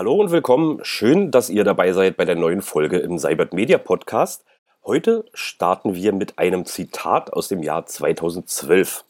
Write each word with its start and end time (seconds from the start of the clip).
Hallo 0.00 0.14
und 0.14 0.30
willkommen. 0.30 0.78
Schön, 0.82 1.30
dass 1.30 1.50
ihr 1.50 1.62
dabei 1.62 1.92
seid 1.92 2.16
bei 2.16 2.24
der 2.24 2.34
neuen 2.34 2.62
Folge 2.62 2.96
im 3.00 3.18
Cybert 3.18 3.52
Media 3.52 3.76
Podcast. 3.76 4.46
Heute 4.82 5.26
starten 5.34 5.94
wir 5.94 6.14
mit 6.14 6.38
einem 6.38 6.64
Zitat 6.64 7.34
aus 7.34 7.48
dem 7.48 7.62
Jahr 7.62 7.84
2012. 7.84 9.04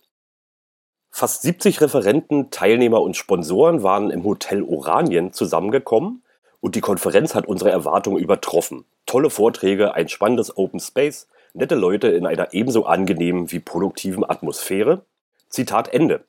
Fast 1.13 1.43
70 1.43 1.81
Referenten, 1.81 2.51
Teilnehmer 2.51 3.03
und 3.03 3.17
Sponsoren 3.17 3.85
waren 3.85 4.11
im 4.11 4.25
Hotel 4.25 4.65
Oranien 4.65 5.33
zusammengekommen 5.33 6.25
und 6.59 6.75
die 6.75 6.81
Konferenz 6.81 7.37
hat 7.37 7.47
unsere 7.47 7.71
Erwartungen 7.71 8.19
übertroffen. 8.19 8.85
Tolle 9.07 9.31
Vorträge, 9.31 9.95
ein 9.95 10.09
spannendes 10.09 10.57
Open 10.57 10.81
Space, 10.81 11.29
nette 11.55 11.77
Leute 11.77 12.09
in 12.09 12.27
einer 12.27 12.53
ebenso 12.53 12.87
angenehmen 12.87 13.53
wie 13.53 13.61
produktiven 13.61 14.29
Atmosphäre. 14.29 15.05
Zitat 15.51 15.95
Ende. 15.95 16.25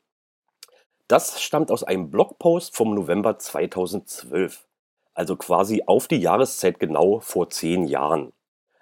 Das 1.11 1.41
stammt 1.41 1.71
aus 1.71 1.83
einem 1.83 2.09
Blogpost 2.09 2.73
vom 2.73 2.95
November 2.95 3.37
2012, 3.37 4.65
also 5.13 5.35
quasi 5.35 5.83
auf 5.85 6.07
die 6.07 6.15
Jahreszeit 6.21 6.79
genau 6.79 7.19
vor 7.19 7.49
zehn 7.49 7.83
Jahren. 7.83 8.31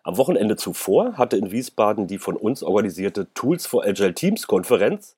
Am 0.04 0.16
Wochenende 0.16 0.56
zuvor 0.56 1.18
hatte 1.18 1.38
in 1.38 1.50
Wiesbaden 1.50 2.06
die 2.06 2.20
von 2.20 2.38
uns 2.38 2.62
organisierte 2.62 3.34
Tools 3.34 3.66
for 3.66 3.84
Agile 3.84 4.14
Teams 4.14 4.46
Konferenz 4.46 5.16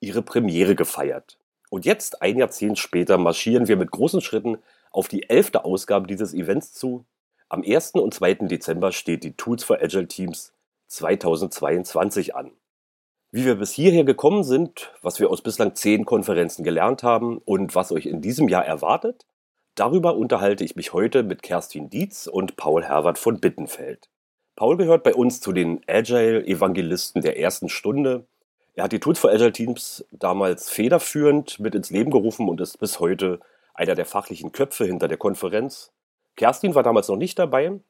ihre 0.00 0.20
Premiere 0.20 0.74
gefeiert. 0.74 1.38
Und 1.70 1.86
jetzt, 1.86 2.20
ein 2.20 2.36
Jahrzehnt 2.36 2.78
später, 2.78 3.16
marschieren 3.16 3.66
wir 3.66 3.78
mit 3.78 3.90
großen 3.90 4.20
Schritten 4.20 4.58
auf 4.90 5.08
die 5.08 5.30
elfte 5.30 5.64
Ausgabe 5.64 6.06
dieses 6.06 6.34
Events 6.34 6.74
zu. 6.74 7.06
Am 7.48 7.62
1. 7.66 7.92
und 7.92 8.12
2. 8.12 8.34
Dezember 8.34 8.92
steht 8.92 9.24
die 9.24 9.38
Tools 9.38 9.64
for 9.64 9.80
Agile 9.80 10.06
Teams 10.06 10.52
2022 10.88 12.36
an 12.36 12.50
wie 13.32 13.46
wir 13.46 13.54
bis 13.54 13.72
hierher 13.72 14.04
gekommen 14.04 14.44
sind, 14.44 14.92
was 15.00 15.18
wir 15.18 15.30
aus 15.30 15.40
bislang 15.40 15.74
zehn 15.74 16.04
Konferenzen 16.04 16.64
gelernt 16.64 17.02
haben 17.02 17.38
und 17.38 17.74
was 17.74 17.90
euch 17.90 18.04
in 18.04 18.20
diesem 18.20 18.46
Jahr 18.48 18.66
erwartet, 18.66 19.24
darüber 19.74 20.16
unterhalte 20.16 20.64
ich 20.64 20.76
mich 20.76 20.92
heute 20.92 21.22
mit 21.22 21.42
Kerstin 21.42 21.88
Dietz 21.88 22.26
und 22.26 22.56
Paul 22.56 22.84
Herwart 22.84 23.16
von 23.16 23.40
Bittenfeld. 23.40 24.10
Paul 24.54 24.76
gehört 24.76 25.02
bei 25.02 25.14
uns 25.14 25.40
zu 25.40 25.52
den 25.52 25.80
Agile-Evangelisten 25.88 27.22
der 27.22 27.38
ersten 27.38 27.70
Stunde. 27.70 28.26
Er 28.74 28.84
hat 28.84 28.92
die 28.92 29.00
Tools 29.00 29.18
for 29.18 29.30
Agile 29.30 29.52
Teams 29.52 30.04
damals 30.10 30.68
federführend 30.68 31.58
mit 31.58 31.74
ins 31.74 31.88
Leben 31.88 32.10
gerufen 32.10 32.50
und 32.50 32.60
ist 32.60 32.78
bis 32.78 33.00
heute 33.00 33.40
einer 33.72 33.94
der 33.94 34.04
fachlichen 34.04 34.52
Köpfe 34.52 34.84
hinter 34.84 35.08
der 35.08 35.16
Konferenz. 35.16 35.90
Kerstin 36.36 36.74
war 36.74 36.82
damals 36.82 37.08
noch 37.08 37.16
nicht 37.16 37.38
dabei, 37.38 37.80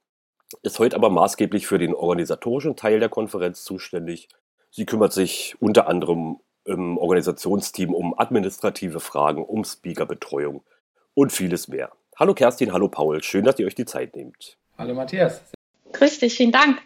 ist 0.63 0.79
heute 0.79 0.95
aber 0.95 1.11
maßgeblich 1.11 1.67
für 1.67 1.79
den 1.79 1.95
organisatorischen 1.95 2.77
Teil 2.77 3.01
der 3.01 3.09
Konferenz 3.09 3.65
zuständig 3.65 4.29
Sie 4.75 4.87
kümmert 4.87 5.13
sich 5.13 5.55
unter 5.61 5.87
anderem 5.87 6.41
im 6.65 6.97
Organisationsteam 6.97 7.93
um 7.93 8.19
administrative 8.19 9.01
Fragen, 9.01 9.45
um 9.45 9.65
Speakerbetreuung 9.65 10.65
und 11.13 11.31
vieles 11.31 11.69
mehr. 11.69 11.93
Hallo 12.17 12.33
Kerstin, 12.33 12.73
hallo 12.73 12.89
Paul, 12.89 13.23
schön, 13.23 13.45
dass 13.45 13.59
ihr 13.59 13.67
euch 13.67 13.75
die 13.75 13.85
Zeit 13.85 14.17
nehmt. 14.17 14.57
Hallo 14.79 14.95
Matthias. 14.95 15.43
Grüß 15.93 16.21
dich, 16.21 16.35
vielen 16.35 16.53
Dank. 16.53 16.81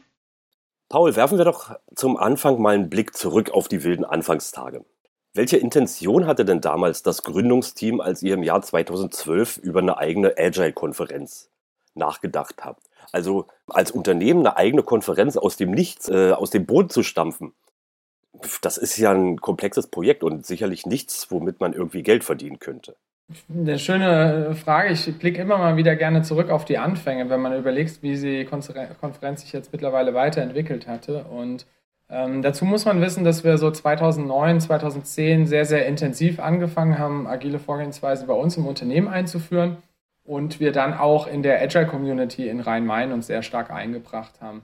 Paul, 0.88 1.14
werfen 1.14 1.38
wir 1.38 1.44
doch 1.44 1.76
zum 1.94 2.16
Anfang 2.16 2.60
mal 2.60 2.74
einen 2.74 2.90
Blick 2.90 3.16
zurück 3.16 3.52
auf 3.52 3.68
die 3.68 3.84
wilden 3.84 4.04
Anfangstage. 4.04 4.84
Welche 5.32 5.56
Intention 5.56 6.26
hatte 6.26 6.44
denn 6.44 6.60
damals 6.60 7.04
das 7.04 7.22
Gründungsteam, 7.22 8.00
als 8.00 8.20
ihr 8.20 8.34
im 8.34 8.42
Jahr 8.42 8.62
2012 8.62 9.58
über 9.58 9.78
eine 9.78 9.96
eigene 9.96 10.34
Agile-Konferenz 10.36 11.50
nachgedacht 11.94 12.64
habt? 12.64 12.82
Also 13.12 13.46
als 13.68 13.92
Unternehmen 13.92 14.40
eine 14.40 14.56
eigene 14.56 14.82
Konferenz 14.82 15.36
aus 15.36 15.56
dem 15.56 15.70
Nichts, 15.70 16.08
äh, 16.08 16.32
aus 16.32 16.50
dem 16.50 16.66
Boden 16.66 16.90
zu 16.90 17.04
stampfen 17.04 17.54
das 18.62 18.78
ist 18.78 18.96
ja 18.96 19.12
ein 19.12 19.40
komplexes 19.40 19.88
Projekt 19.88 20.22
und 20.22 20.46
sicherlich 20.46 20.86
nichts, 20.86 21.30
womit 21.30 21.60
man 21.60 21.72
irgendwie 21.72 22.02
Geld 22.02 22.24
verdienen 22.24 22.58
könnte. 22.58 22.96
Eine 23.52 23.78
schöne 23.78 24.54
Frage. 24.54 24.92
Ich 24.92 25.18
blicke 25.18 25.42
immer 25.42 25.58
mal 25.58 25.76
wieder 25.76 25.96
gerne 25.96 26.22
zurück 26.22 26.48
auf 26.50 26.64
die 26.64 26.78
Anfänge, 26.78 27.28
wenn 27.28 27.40
man 27.40 27.58
überlegt, 27.58 28.02
wie 28.02 28.16
die 28.16 28.44
Konferenz 28.44 29.40
sich 29.40 29.52
jetzt 29.52 29.72
mittlerweile 29.72 30.14
weiterentwickelt 30.14 30.86
hatte. 30.86 31.24
Und 31.24 31.66
ähm, 32.08 32.42
dazu 32.42 32.64
muss 32.64 32.84
man 32.84 33.00
wissen, 33.00 33.24
dass 33.24 33.42
wir 33.42 33.58
so 33.58 33.70
2009, 33.70 34.60
2010 34.60 35.46
sehr, 35.46 35.64
sehr 35.64 35.86
intensiv 35.86 36.38
angefangen 36.38 37.00
haben, 37.00 37.26
agile 37.26 37.58
Vorgehensweisen 37.58 38.28
bei 38.28 38.34
uns 38.34 38.56
im 38.56 38.66
Unternehmen 38.66 39.08
einzuführen 39.08 39.78
und 40.24 40.60
wir 40.60 40.70
dann 40.70 40.94
auch 40.94 41.26
in 41.26 41.42
der 41.42 41.60
Agile 41.60 41.86
Community 41.86 42.48
in 42.48 42.60
Rhein-Main 42.60 43.12
uns 43.12 43.26
sehr 43.26 43.42
stark 43.42 43.72
eingebracht 43.72 44.40
haben. 44.40 44.62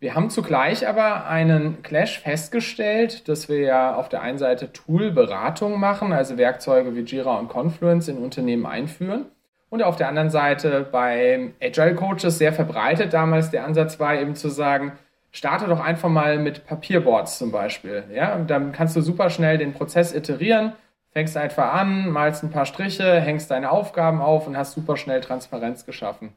Wir 0.00 0.14
haben 0.14 0.30
zugleich 0.30 0.88
aber 0.88 1.26
einen 1.26 1.82
Clash 1.82 2.20
festgestellt, 2.20 3.28
dass 3.28 3.50
wir 3.50 3.60
ja 3.60 3.94
auf 3.94 4.08
der 4.08 4.22
einen 4.22 4.38
Seite 4.38 4.72
Tool-Beratung 4.72 5.78
machen, 5.78 6.14
also 6.14 6.38
Werkzeuge 6.38 6.96
wie 6.96 7.00
Jira 7.00 7.38
und 7.38 7.48
Confluence 7.48 8.08
in 8.08 8.16
Unternehmen 8.16 8.64
einführen. 8.64 9.26
Und 9.68 9.82
auf 9.82 9.96
der 9.96 10.08
anderen 10.08 10.30
Seite 10.30 10.88
bei 10.90 11.52
Agile 11.62 11.94
Coaches 11.94 12.38
sehr 12.38 12.54
verbreitet 12.54 13.12
damals 13.12 13.50
der 13.50 13.66
Ansatz 13.66 14.00
war 14.00 14.14
eben 14.14 14.34
zu 14.34 14.48
sagen, 14.48 14.92
starte 15.32 15.66
doch 15.66 15.80
einfach 15.80 16.08
mal 16.08 16.38
mit 16.38 16.66
Papierboards 16.66 17.36
zum 17.36 17.52
Beispiel. 17.52 18.04
Ja, 18.12 18.38
dann 18.38 18.72
kannst 18.72 18.96
du 18.96 19.02
super 19.02 19.28
schnell 19.28 19.58
den 19.58 19.74
Prozess 19.74 20.14
iterieren, 20.14 20.72
fängst 21.12 21.36
einfach 21.36 21.74
an, 21.74 22.08
malst 22.08 22.42
ein 22.42 22.50
paar 22.50 22.64
Striche, 22.64 23.20
hängst 23.20 23.50
deine 23.50 23.70
Aufgaben 23.70 24.22
auf 24.22 24.46
und 24.46 24.56
hast 24.56 24.72
super 24.72 24.96
schnell 24.96 25.20
Transparenz 25.20 25.84
geschaffen. 25.84 26.32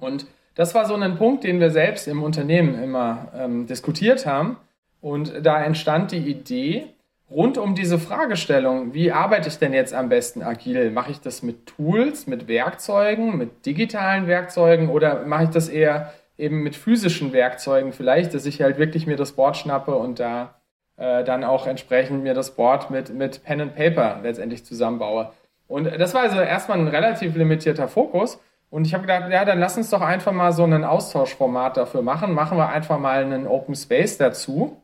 Und 0.00 0.26
das 0.60 0.74
war 0.74 0.84
so 0.84 0.94
ein 0.94 1.16
Punkt, 1.16 1.44
den 1.44 1.58
wir 1.58 1.70
selbst 1.70 2.06
im 2.06 2.22
Unternehmen 2.22 2.74
immer 2.82 3.28
ähm, 3.34 3.66
diskutiert 3.66 4.26
haben. 4.26 4.58
Und 5.00 5.32
da 5.42 5.64
entstand 5.64 6.12
die 6.12 6.18
Idee, 6.18 6.88
rund 7.30 7.56
um 7.56 7.74
diese 7.74 7.98
Fragestellung, 7.98 8.92
wie 8.92 9.10
arbeite 9.10 9.48
ich 9.48 9.58
denn 9.58 9.72
jetzt 9.72 9.94
am 9.94 10.10
besten 10.10 10.42
agil? 10.42 10.90
Mache 10.90 11.12
ich 11.12 11.20
das 11.22 11.42
mit 11.42 11.64
Tools, 11.64 12.26
mit 12.26 12.46
Werkzeugen, 12.46 13.38
mit 13.38 13.64
digitalen 13.64 14.26
Werkzeugen 14.26 14.90
oder 14.90 15.24
mache 15.24 15.44
ich 15.44 15.48
das 15.48 15.70
eher 15.70 16.12
eben 16.36 16.62
mit 16.62 16.76
physischen 16.76 17.32
Werkzeugen 17.32 17.94
vielleicht, 17.94 18.34
dass 18.34 18.44
ich 18.44 18.60
halt 18.60 18.76
wirklich 18.76 19.06
mir 19.06 19.16
das 19.16 19.32
Board 19.32 19.56
schnappe 19.56 19.94
und 19.94 20.20
da 20.20 20.56
äh, 20.98 21.24
dann 21.24 21.42
auch 21.42 21.66
entsprechend 21.66 22.22
mir 22.22 22.34
das 22.34 22.54
Board 22.54 22.90
mit, 22.90 23.14
mit 23.14 23.44
Pen 23.44 23.62
and 23.62 23.76
Paper 23.76 24.20
letztendlich 24.22 24.62
zusammenbaue. 24.66 25.32
Und 25.68 25.86
das 25.86 26.12
war 26.12 26.20
also 26.20 26.38
erstmal 26.38 26.78
ein 26.78 26.88
relativ 26.88 27.34
limitierter 27.34 27.88
Fokus. 27.88 28.38
Und 28.70 28.86
ich 28.86 28.94
habe 28.94 29.02
gedacht, 29.02 29.30
ja, 29.30 29.44
dann 29.44 29.58
lass 29.58 29.76
uns 29.76 29.90
doch 29.90 30.00
einfach 30.00 30.32
mal 30.32 30.52
so 30.52 30.64
ein 30.64 30.84
Austauschformat 30.84 31.76
dafür 31.76 32.02
machen. 32.02 32.32
Machen 32.32 32.56
wir 32.56 32.68
einfach 32.68 32.98
mal 32.98 33.22
einen 33.22 33.46
Open 33.46 33.74
Space 33.74 34.16
dazu. 34.16 34.80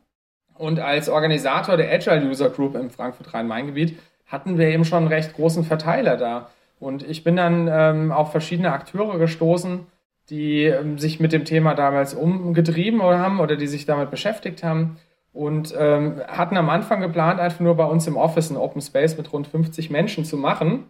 Und 0.55 0.79
als 0.79 1.07
Organisator 1.07 1.77
der 1.77 1.91
Agile 1.91 2.27
User 2.27 2.49
Group 2.49 2.75
im 2.75 2.89
Frankfurt-Rhein-Main-Gebiet 2.89 3.97
hatten 4.25 4.57
wir 4.57 4.67
eben 4.67 4.83
schon 4.83 4.99
einen 4.99 5.07
recht 5.07 5.33
großen 5.33 5.63
Verteiler 5.63 6.17
da. 6.17 6.49
Und 6.79 7.07
ich 7.07 7.23
bin 7.23 7.37
dann 7.37 7.69
ähm, 7.71 8.11
auf 8.11 8.31
verschiedene 8.31 8.73
Akteure 8.73 9.17
gestoßen, 9.17 9.87
die 10.29 10.63
ähm, 10.63 10.99
sich 10.99 11.19
mit 11.19 11.31
dem 11.31 11.45
Thema 11.45 11.73
damals 11.73 12.13
umgetrieben 12.13 13.01
haben 13.01 13.39
oder 13.39 13.55
die 13.55 13.67
sich 13.67 13.85
damit 13.85 14.11
beschäftigt 14.11 14.63
haben 14.63 14.97
und 15.33 15.73
ähm, 15.77 16.21
hatten 16.27 16.57
am 16.57 16.69
Anfang 16.69 16.99
geplant, 16.99 17.39
einfach 17.39 17.59
nur 17.61 17.75
bei 17.75 17.85
uns 17.85 18.07
im 18.07 18.17
Office 18.17 18.49
einen 18.49 18.59
Open 18.59 18.81
Space 18.81 19.17
mit 19.17 19.31
rund 19.31 19.47
50 19.47 19.89
Menschen 19.89 20.25
zu 20.25 20.35
machen, 20.35 20.85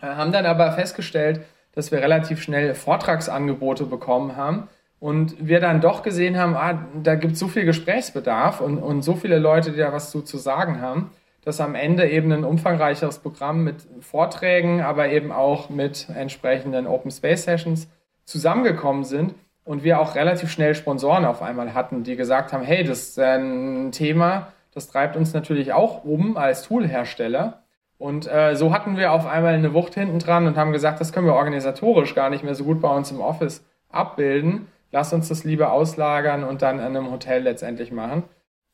äh, 0.00 0.06
haben 0.06 0.32
dann 0.32 0.46
aber 0.46 0.72
festgestellt, 0.72 1.42
dass 1.74 1.90
wir 1.90 2.00
relativ 2.00 2.42
schnell 2.42 2.74
Vortragsangebote 2.74 3.84
bekommen 3.84 4.36
haben 4.36 4.68
und 5.00 5.34
wir 5.46 5.58
dann 5.58 5.80
doch 5.80 6.02
gesehen 6.02 6.38
haben, 6.38 6.54
ah, 6.54 6.86
da 7.02 7.14
gibt 7.16 7.34
es 7.34 7.38
so 7.38 7.48
viel 7.48 7.64
Gesprächsbedarf 7.64 8.60
und, 8.60 8.78
und 8.78 9.02
so 9.02 9.14
viele 9.14 9.38
Leute, 9.38 9.72
die 9.72 9.78
da 9.78 9.92
was 9.92 10.10
zu, 10.10 10.22
zu 10.22 10.38
sagen 10.38 10.80
haben, 10.80 11.10
dass 11.44 11.60
am 11.60 11.74
Ende 11.74 12.08
eben 12.08 12.30
ein 12.32 12.44
umfangreicheres 12.44 13.18
Programm 13.18 13.64
mit 13.64 13.76
Vorträgen, 14.00 14.80
aber 14.80 15.08
eben 15.08 15.32
auch 15.32 15.70
mit 15.70 16.08
entsprechenden 16.14 16.86
Open 16.86 17.10
Space 17.10 17.44
Sessions 17.44 17.88
zusammengekommen 18.24 19.04
sind 19.04 19.34
und 19.64 19.82
wir 19.82 20.00
auch 20.00 20.14
relativ 20.14 20.50
schnell 20.50 20.74
Sponsoren 20.74 21.24
auf 21.24 21.42
einmal 21.42 21.74
hatten, 21.74 22.04
die 22.04 22.16
gesagt 22.16 22.52
haben, 22.52 22.62
hey, 22.62 22.84
das 22.84 23.08
ist 23.08 23.18
ein 23.18 23.90
Thema, 23.92 24.52
das 24.72 24.88
treibt 24.88 25.16
uns 25.16 25.34
natürlich 25.34 25.72
auch 25.72 26.04
um 26.04 26.36
als 26.36 26.62
Toolhersteller 26.62 27.61
und 28.02 28.26
äh, 28.26 28.56
so 28.56 28.72
hatten 28.72 28.96
wir 28.96 29.12
auf 29.12 29.26
einmal 29.26 29.54
eine 29.54 29.74
Wucht 29.74 29.94
hinten 29.94 30.18
dran 30.18 30.48
und 30.48 30.56
haben 30.56 30.72
gesagt, 30.72 31.00
das 31.00 31.12
können 31.12 31.24
wir 31.28 31.34
organisatorisch 31.34 32.16
gar 32.16 32.30
nicht 32.30 32.42
mehr 32.42 32.56
so 32.56 32.64
gut 32.64 32.80
bei 32.80 32.88
uns 32.88 33.12
im 33.12 33.20
Office 33.20 33.64
abbilden. 33.90 34.66
Lass 34.90 35.12
uns 35.12 35.28
das 35.28 35.44
lieber 35.44 35.72
auslagern 35.72 36.42
und 36.42 36.62
dann 36.62 36.80
in 36.80 36.84
einem 36.84 37.12
Hotel 37.12 37.44
letztendlich 37.44 37.92
machen. 37.92 38.24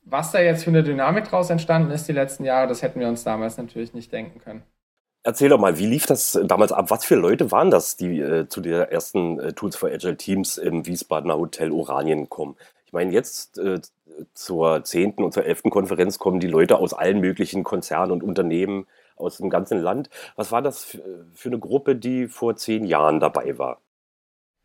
Was 0.07 0.33
da 0.33 0.41
jetzt 0.41 0.65
für 0.65 0.71
eine 0.71 0.83
Dynamik 0.83 1.29
draus 1.29 1.51
entstanden 1.51 1.91
ist 1.91 2.09
die 2.09 2.13
letzten 2.13 2.45
Jahre, 2.45 2.69
das 2.69 2.81
hätten 2.81 3.01
wir 3.01 3.09
uns 3.09 3.23
damals 3.23 3.59
natürlich 3.59 3.93
nicht 3.93 4.11
denken 4.15 4.41
können. 4.41 4.63
Erzähl 5.25 5.51
doch 5.51 5.61
mal, 5.61 5.79
wie 5.79 5.85
lief 5.85 6.07
das 6.07 6.41
damals 6.47 6.73
ab? 6.73 6.91
Was 6.91 7.05
für 7.05 7.17
Leute 7.17 7.53
waren 7.53 7.71
das, 7.71 7.99
die 7.99 8.21
äh, 8.21 8.49
zu 8.49 8.63
der 8.63 8.93
ersten 8.93 9.39
äh, 9.41 9.53
Tools 9.53 9.77
for 9.77 9.91
Agile 9.91 10.17
Teams 10.17 10.57
im 10.57 10.87
Wiesbadener 10.87 11.37
Hotel 11.37 11.71
Oranien 11.71 12.31
kommen? 12.31 12.57
Ich 12.87 12.95
meine, 12.95 13.13
jetzt 13.13 13.59
äh, 13.59 13.79
zur 14.33 14.85
zehnten 14.85 15.23
und 15.23 15.35
zur 15.35 15.45
elften 15.45 15.69
Konferenz 15.69 16.19
kommen 16.19 16.41
die 16.41 16.47
Leute 16.47 16.79
aus 16.79 16.95
allen 16.95 17.21
möglichen 17.21 17.63
Konzernen 17.63 18.11
und 18.11 18.23
Unternehmen 18.23 18.87
aus 19.19 19.39
dem 19.39 19.51
ganzen 19.51 19.81
Land. 19.81 20.11
Was 20.37 20.53
war 20.53 20.63
das 20.63 20.85
für 20.85 21.49
eine 21.49 21.59
Gruppe, 21.59 21.97
die 21.97 22.29
vor 22.29 22.57
zehn 22.57 22.85
Jahren 22.85 23.21
dabei 23.21 23.59
war? 23.59 23.81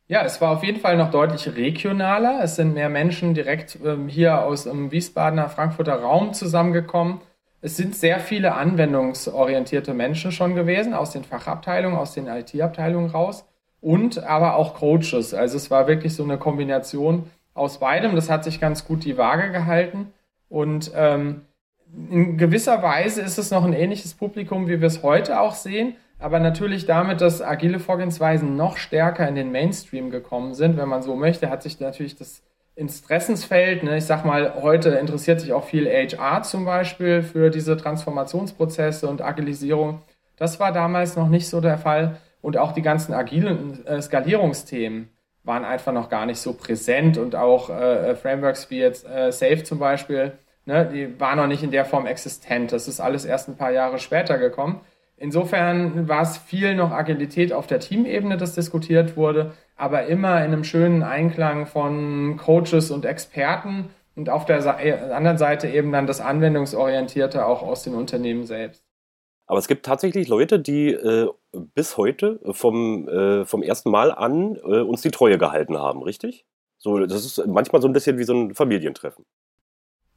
Ja, 0.07 0.23
es 0.23 0.41
war 0.41 0.51
auf 0.51 0.63
jeden 0.63 0.79
Fall 0.79 0.97
noch 0.97 1.11
deutlich 1.11 1.55
regionaler. 1.55 2.41
Es 2.43 2.55
sind 2.55 2.73
mehr 2.73 2.89
Menschen 2.89 3.33
direkt 3.33 3.79
ähm, 3.83 4.07
hier 4.07 4.43
aus 4.43 4.65
dem 4.65 4.91
Wiesbadener, 4.91 5.49
Frankfurter 5.49 5.95
Raum 5.95 6.33
zusammengekommen. 6.33 7.21
es 7.61 7.77
sind 7.77 7.95
sehr 7.95 8.19
viele 8.19 8.55
anwendungsorientierte 8.55 9.93
Menschen 9.93 10.33
schon 10.33 10.53
gewesen, 10.53 10.93
aus 10.93 11.11
den 11.11 11.23
Fachabteilungen, 11.23 11.97
aus 11.97 12.13
den 12.13 12.27
IT-Abteilungen 12.27 13.09
raus 13.09 13.45
und 13.79 14.23
aber 14.23 14.55
auch 14.55 14.75
Coaches. 14.75 15.33
Also 15.33 15.57
es 15.57 15.71
war 15.71 15.87
wirklich 15.87 16.15
so 16.15 16.23
eine 16.23 16.37
Kombination 16.37 17.29
aus 17.53 17.79
beidem. 17.79 18.15
Das 18.15 18.29
hat 18.29 18.43
sich 18.43 18.59
ganz 18.59 18.85
gut 18.85 19.05
die 19.05 19.17
Waage 19.17 19.51
gehalten. 19.51 20.13
Und 20.49 20.91
ähm, 20.95 21.41
in 22.09 22.37
gewisser 22.37 22.81
Weise 22.81 23.21
ist 23.21 23.37
es 23.37 23.51
noch 23.51 23.63
ein 23.63 23.73
ähnliches 23.73 24.13
Publikum, 24.13 24.67
wie 24.67 24.81
wir 24.81 24.87
es 24.87 25.03
heute 25.03 25.39
auch 25.39 25.53
sehen. 25.53 25.95
Aber 26.19 26.39
natürlich 26.39 26.85
damit, 26.85 27.21
dass 27.21 27.41
agile 27.41 27.79
Vorgehensweisen 27.79 28.55
noch 28.55 28.77
stärker 28.77 29.27
in 29.27 29.35
den 29.35 29.51
Mainstream 29.51 30.09
gekommen 30.09 30.53
sind, 30.53 30.77
wenn 30.77 30.87
man 30.87 31.01
so 31.01 31.15
möchte, 31.15 31.49
hat 31.49 31.63
sich 31.63 31.79
natürlich 31.79 32.15
das 32.15 32.41
Interessensfeld, 32.75 33.83
ne, 33.83 33.97
ich 33.97 34.05
sag 34.05 34.25
mal, 34.25 34.55
heute 34.61 34.89
interessiert 34.91 35.41
sich 35.41 35.53
auch 35.53 35.65
viel 35.65 35.87
HR 35.87 36.41
zum 36.41 36.65
Beispiel 36.65 37.21
für 37.21 37.51
diese 37.51 37.77
Transformationsprozesse 37.77 39.07
und 39.07 39.21
Agilisierung. 39.21 40.01
Das 40.37 40.59
war 40.59 40.71
damals 40.71 41.15
noch 41.15 41.29
nicht 41.29 41.47
so 41.47 41.61
der 41.61 41.77
Fall. 41.77 42.17
Und 42.41 42.57
auch 42.57 42.71
die 42.71 42.81
ganzen 42.81 43.13
agilen 43.13 43.85
äh, 43.85 44.01
Skalierungsthemen 44.01 45.09
waren 45.43 45.65
einfach 45.65 45.93
noch 45.93 46.09
gar 46.09 46.25
nicht 46.25 46.39
so 46.39 46.53
präsent 46.53 47.17
und 47.17 47.35
auch 47.35 47.69
äh, 47.69 48.15
Frameworks 48.15 48.69
wie 48.69 48.79
jetzt 48.79 49.07
äh, 49.07 49.31
Safe 49.31 49.63
zum 49.63 49.77
Beispiel, 49.79 50.33
ne, 50.65 50.89
die 50.91 51.19
waren 51.19 51.37
noch 51.37 51.47
nicht 51.47 51.63
in 51.63 51.71
der 51.71 51.85
Form 51.85 52.05
existent. 52.05 52.71
Das 52.71 52.87
ist 52.87 52.99
alles 52.99 53.25
erst 53.25 53.49
ein 53.49 53.57
paar 53.57 53.71
Jahre 53.71 53.99
später 53.99 54.37
gekommen. 54.37 54.81
Insofern 55.17 56.07
war 56.07 56.21
es 56.21 56.37
viel 56.37 56.75
noch 56.75 56.91
Agilität 56.91 57.53
auf 57.53 57.67
der 57.67 57.79
Teamebene, 57.79 58.35
das 58.37 58.55
diskutiert 58.55 59.15
wurde, 59.15 59.53
aber 59.75 60.07
immer 60.07 60.39
in 60.39 60.51
einem 60.51 60.63
schönen 60.63 61.03
Einklang 61.03 61.65
von 61.65 62.37
Coaches 62.37 62.91
und 62.91 63.05
Experten 63.05 63.89
und 64.15 64.29
auf 64.29 64.45
der 64.45 64.57
äh, 64.83 65.13
anderen 65.13 65.37
Seite 65.37 65.67
eben 65.67 65.91
dann 65.91 66.07
das 66.07 66.19
Anwendungsorientierte 66.19 67.45
auch 67.45 67.61
aus 67.61 67.83
den 67.83 67.95
Unternehmen 67.95 68.45
selbst. 68.45 68.83
Aber 69.45 69.59
es 69.59 69.67
gibt 69.67 69.85
tatsächlich 69.85 70.27
Leute, 70.27 70.59
die 70.59 70.93
äh, 70.93 71.29
bis 71.51 71.97
heute 71.97 72.39
vom, 72.51 73.07
äh, 73.07 73.45
vom 73.45 73.61
ersten 73.61 73.91
Mal 73.91 74.11
an 74.11 74.55
äh, 74.55 74.81
uns 74.81 75.01
die 75.01 75.11
Treue 75.11 75.37
gehalten 75.37 75.77
haben, 75.77 76.01
richtig? 76.01 76.45
So, 76.77 76.99
das 76.99 77.25
ist 77.25 77.45
manchmal 77.47 77.81
so 77.81 77.87
ein 77.87 77.93
bisschen 77.93 78.17
wie 78.17 78.23
so 78.23 78.33
ein 78.33 78.53
Familientreffen. 78.55 79.25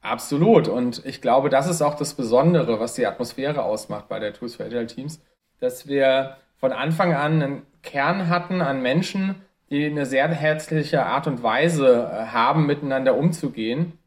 Absolut. 0.01 0.67
Und 0.67 1.05
ich 1.05 1.21
glaube, 1.21 1.49
das 1.49 1.67
ist 1.67 1.81
auch 1.81 1.95
das 1.95 2.13
Besondere, 2.13 2.79
was 2.79 2.93
die 2.93 3.05
Atmosphäre 3.05 3.63
ausmacht 3.63 4.07
bei 4.07 4.19
der 4.19 4.33
Tools 4.33 4.55
for 4.55 4.65
Agile 4.65 4.87
Teams, 4.87 5.21
dass 5.59 5.87
wir 5.87 6.37
von 6.57 6.71
Anfang 6.71 7.13
an 7.13 7.41
einen 7.41 7.61
Kern 7.83 8.29
hatten 8.29 8.61
an 8.61 8.81
Menschen, 8.81 9.35
die 9.69 9.85
eine 9.85 10.05
sehr 10.05 10.27
herzliche 10.29 11.05
Art 11.05 11.27
und 11.27 11.43
Weise 11.43 12.09
äh, 12.11 12.25
haben, 12.27 12.65
miteinander 12.65 13.15
umzugehen 13.15 13.97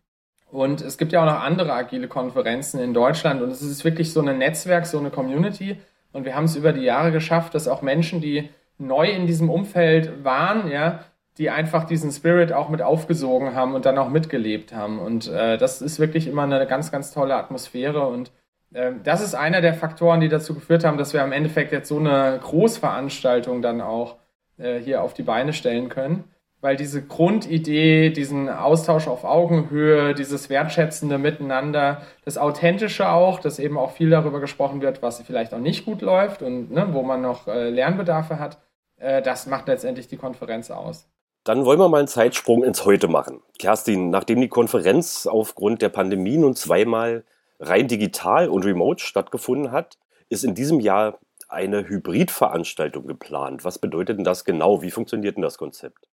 und 0.51 0.81
es 0.81 0.99
gibt 0.99 1.13
ja 1.13 1.23
auch 1.23 1.27
noch 1.27 1.41
andere 1.41 1.73
agile 1.73 2.09
Konferenzen 2.09 2.81
in 2.81 2.93
Deutschland 2.93 3.41
und 3.41 3.51
es 3.51 3.63
ist 3.63 3.85
wirklich 3.85 4.13
so 4.13 4.21
ein 4.21 4.39
Netzwerk, 4.39 4.87
so 4.87 4.99
eine 4.99 5.11
Community. 5.11 5.77
Und 6.13 6.25
wir 6.25 6.35
haben 6.35 6.45
es 6.45 6.57
über 6.57 6.73
die 6.73 6.83
Jahre 6.83 7.13
geschafft, 7.13 7.55
dass 7.55 7.69
auch 7.69 7.83
Menschen, 7.83 8.21
die 8.21 8.51
neu 8.79 9.09
in 9.11 9.27
diesem 9.27 9.49
Umfeld 9.49 10.25
waren, 10.25 10.69
ja, 10.69 11.05
die 11.41 11.51
einfach 11.51 11.85
diesen 11.85 12.13
Spirit 12.13 12.53
auch 12.53 12.69
mit 12.69 12.83
aufgesogen 12.83 13.55
haben 13.55 13.75
und 13.75 13.87
dann 13.87 13.99
auch 13.99 14.11
mitgelebt 14.11 14.73
haben. 14.73 15.01
Und 15.01 15.27
äh, 15.27 15.59
das 15.59 15.83
ist 15.83 15.99
wirklich 15.99 16.29
immer 16.29 16.43
eine 16.43 16.65
ganz, 16.67 16.93
ganz 16.93 17.11
tolle 17.11 17.35
Atmosphäre. 17.35 18.07
Und 18.07 18.31
äh, 18.73 18.93
das 19.03 19.23
ist 19.23 19.35
einer 19.35 19.61
der 19.61 19.75
Faktoren, 19.75 20.21
die 20.21 20.29
dazu 20.29 20.55
geführt 20.55 20.85
haben, 20.85 20.99
dass 20.99 21.15
wir 21.15 21.25
am 21.25 21.33
Endeffekt 21.33 21.73
jetzt 21.73 21.89
so 21.89 21.99
eine 21.99 22.39
Großveranstaltung 22.43 23.63
dann 23.63 23.81
auch 23.81 24.19
äh, 24.59 24.79
hier 24.79 25.03
auf 25.03 25.15
die 25.15 25.23
Beine 25.23 25.53
stellen 25.53 25.89
können 25.89 26.25
weil 26.61 26.77
diese 26.77 27.03
Grundidee, 27.03 28.11
diesen 28.11 28.49
Austausch 28.49 29.09
auf 29.09 29.25
Augenhöhe, 29.25 30.15
dieses 30.15 30.51
wertschätzende 30.51 31.17
Miteinander, 31.19 32.03
das 32.25 32.37
Authentische 32.37 33.09
auch, 33.09 33.41
dass 33.41 33.59
eben 33.59 33.79
auch 33.79 33.93
viel 33.93 34.11
darüber 34.11 34.41
gesprochen 34.41 34.83
wird, 34.83 35.03
was 35.03 35.23
vielleicht 35.23 35.55
auch 35.55 35.59
nicht 35.59 35.87
gut 35.87 36.03
läuft 36.03 36.43
und 36.43 36.71
ne, 36.71 36.89
wo 36.93 37.03
man 37.03 37.23
noch 37.23 37.49
äh, 37.49 37.71
Lernbedarfe 37.71 38.39
hat, 38.39 38.59
äh, 38.97 39.23
das 39.23 39.47
macht 39.47 39.69
letztendlich 39.69 40.09
die 40.09 40.19
Konferenz 40.19 40.71
aus. 40.71 41.09
Dann 41.45 41.65
wollen 41.65 41.81
wir 41.81 41.89
mal 41.89 41.99
einen 41.99 42.09
Zeitsprung 42.09 42.63
ins 42.65 42.85
Heute 42.85 43.09
machen. 43.09 43.43
Kerstin, 43.59 44.11
nachdem 44.11 44.41
die 44.41 44.49
Konferenz 44.49 45.27
aufgrund 45.27 45.81
der 45.81 45.89
Pandemie 45.89 46.37
nun 46.37 46.55
zweimal 46.55 47.25
rein 47.59 47.89
digital 47.89 48.49
und 48.49 48.65
remote 48.65 49.03
stattgefunden 49.03 49.73
hat, 49.73 49.99
ist 50.29 50.45
in 50.45 50.55
diesem 50.55 50.81
Jahr 50.81 51.19
eine 51.49 51.89
Hybridveranstaltung 51.89 53.07
geplant. 53.07 53.65
Was 53.65 53.79
bedeutet 53.79 54.19
denn 54.19 54.25
das 54.25 54.45
genau? 54.45 54.83
Wie 54.83 54.91
funktioniert 54.91 55.37
denn 55.37 55.43
das 55.43 55.59
Konzept? 55.59 56.09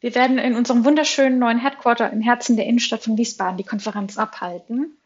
Wir 0.00 0.14
werden 0.14 0.38
in 0.38 0.54
unserem 0.54 0.84
wunderschönen 0.84 1.38
neuen 1.38 1.58
Headquarter 1.58 2.10
im 2.12 2.20
Herzen 2.20 2.56
der 2.56 2.66
Innenstadt 2.66 3.02
von 3.02 3.18
Wiesbaden 3.18 3.56
die 3.56 3.64
Konferenz 3.64 4.16
abhalten. 4.16 4.96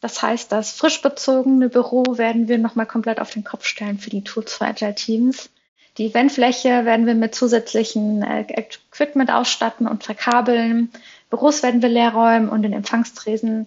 Das 0.00 0.20
heißt, 0.22 0.50
das 0.50 0.72
frisch 0.72 1.00
bezogene 1.02 1.68
Büro 1.68 2.02
werden 2.16 2.48
wir 2.48 2.58
nochmal 2.58 2.86
komplett 2.86 3.20
auf 3.20 3.30
den 3.30 3.44
Kopf 3.44 3.64
stellen 3.64 3.98
für 3.98 4.10
die 4.10 4.24
Tools 4.24 4.54
for 4.54 4.66
Agile 4.66 4.94
Teams. 4.94 5.50
Die 5.98 6.06
Eventfläche 6.06 6.84
werden 6.84 7.06
wir 7.06 7.14
mit 7.14 7.34
zusätzlichen 7.34 8.22
äh, 8.22 8.42
Equipment 8.42 9.30
ausstatten 9.30 9.86
und 9.86 10.04
verkabeln. 10.04 10.90
Büros 11.30 11.62
werden 11.62 11.82
wir 11.82 11.88
leer 11.88 12.12
räumen 12.12 12.48
und 12.48 12.62
den 12.62 12.72
Empfangstresen 12.72 13.66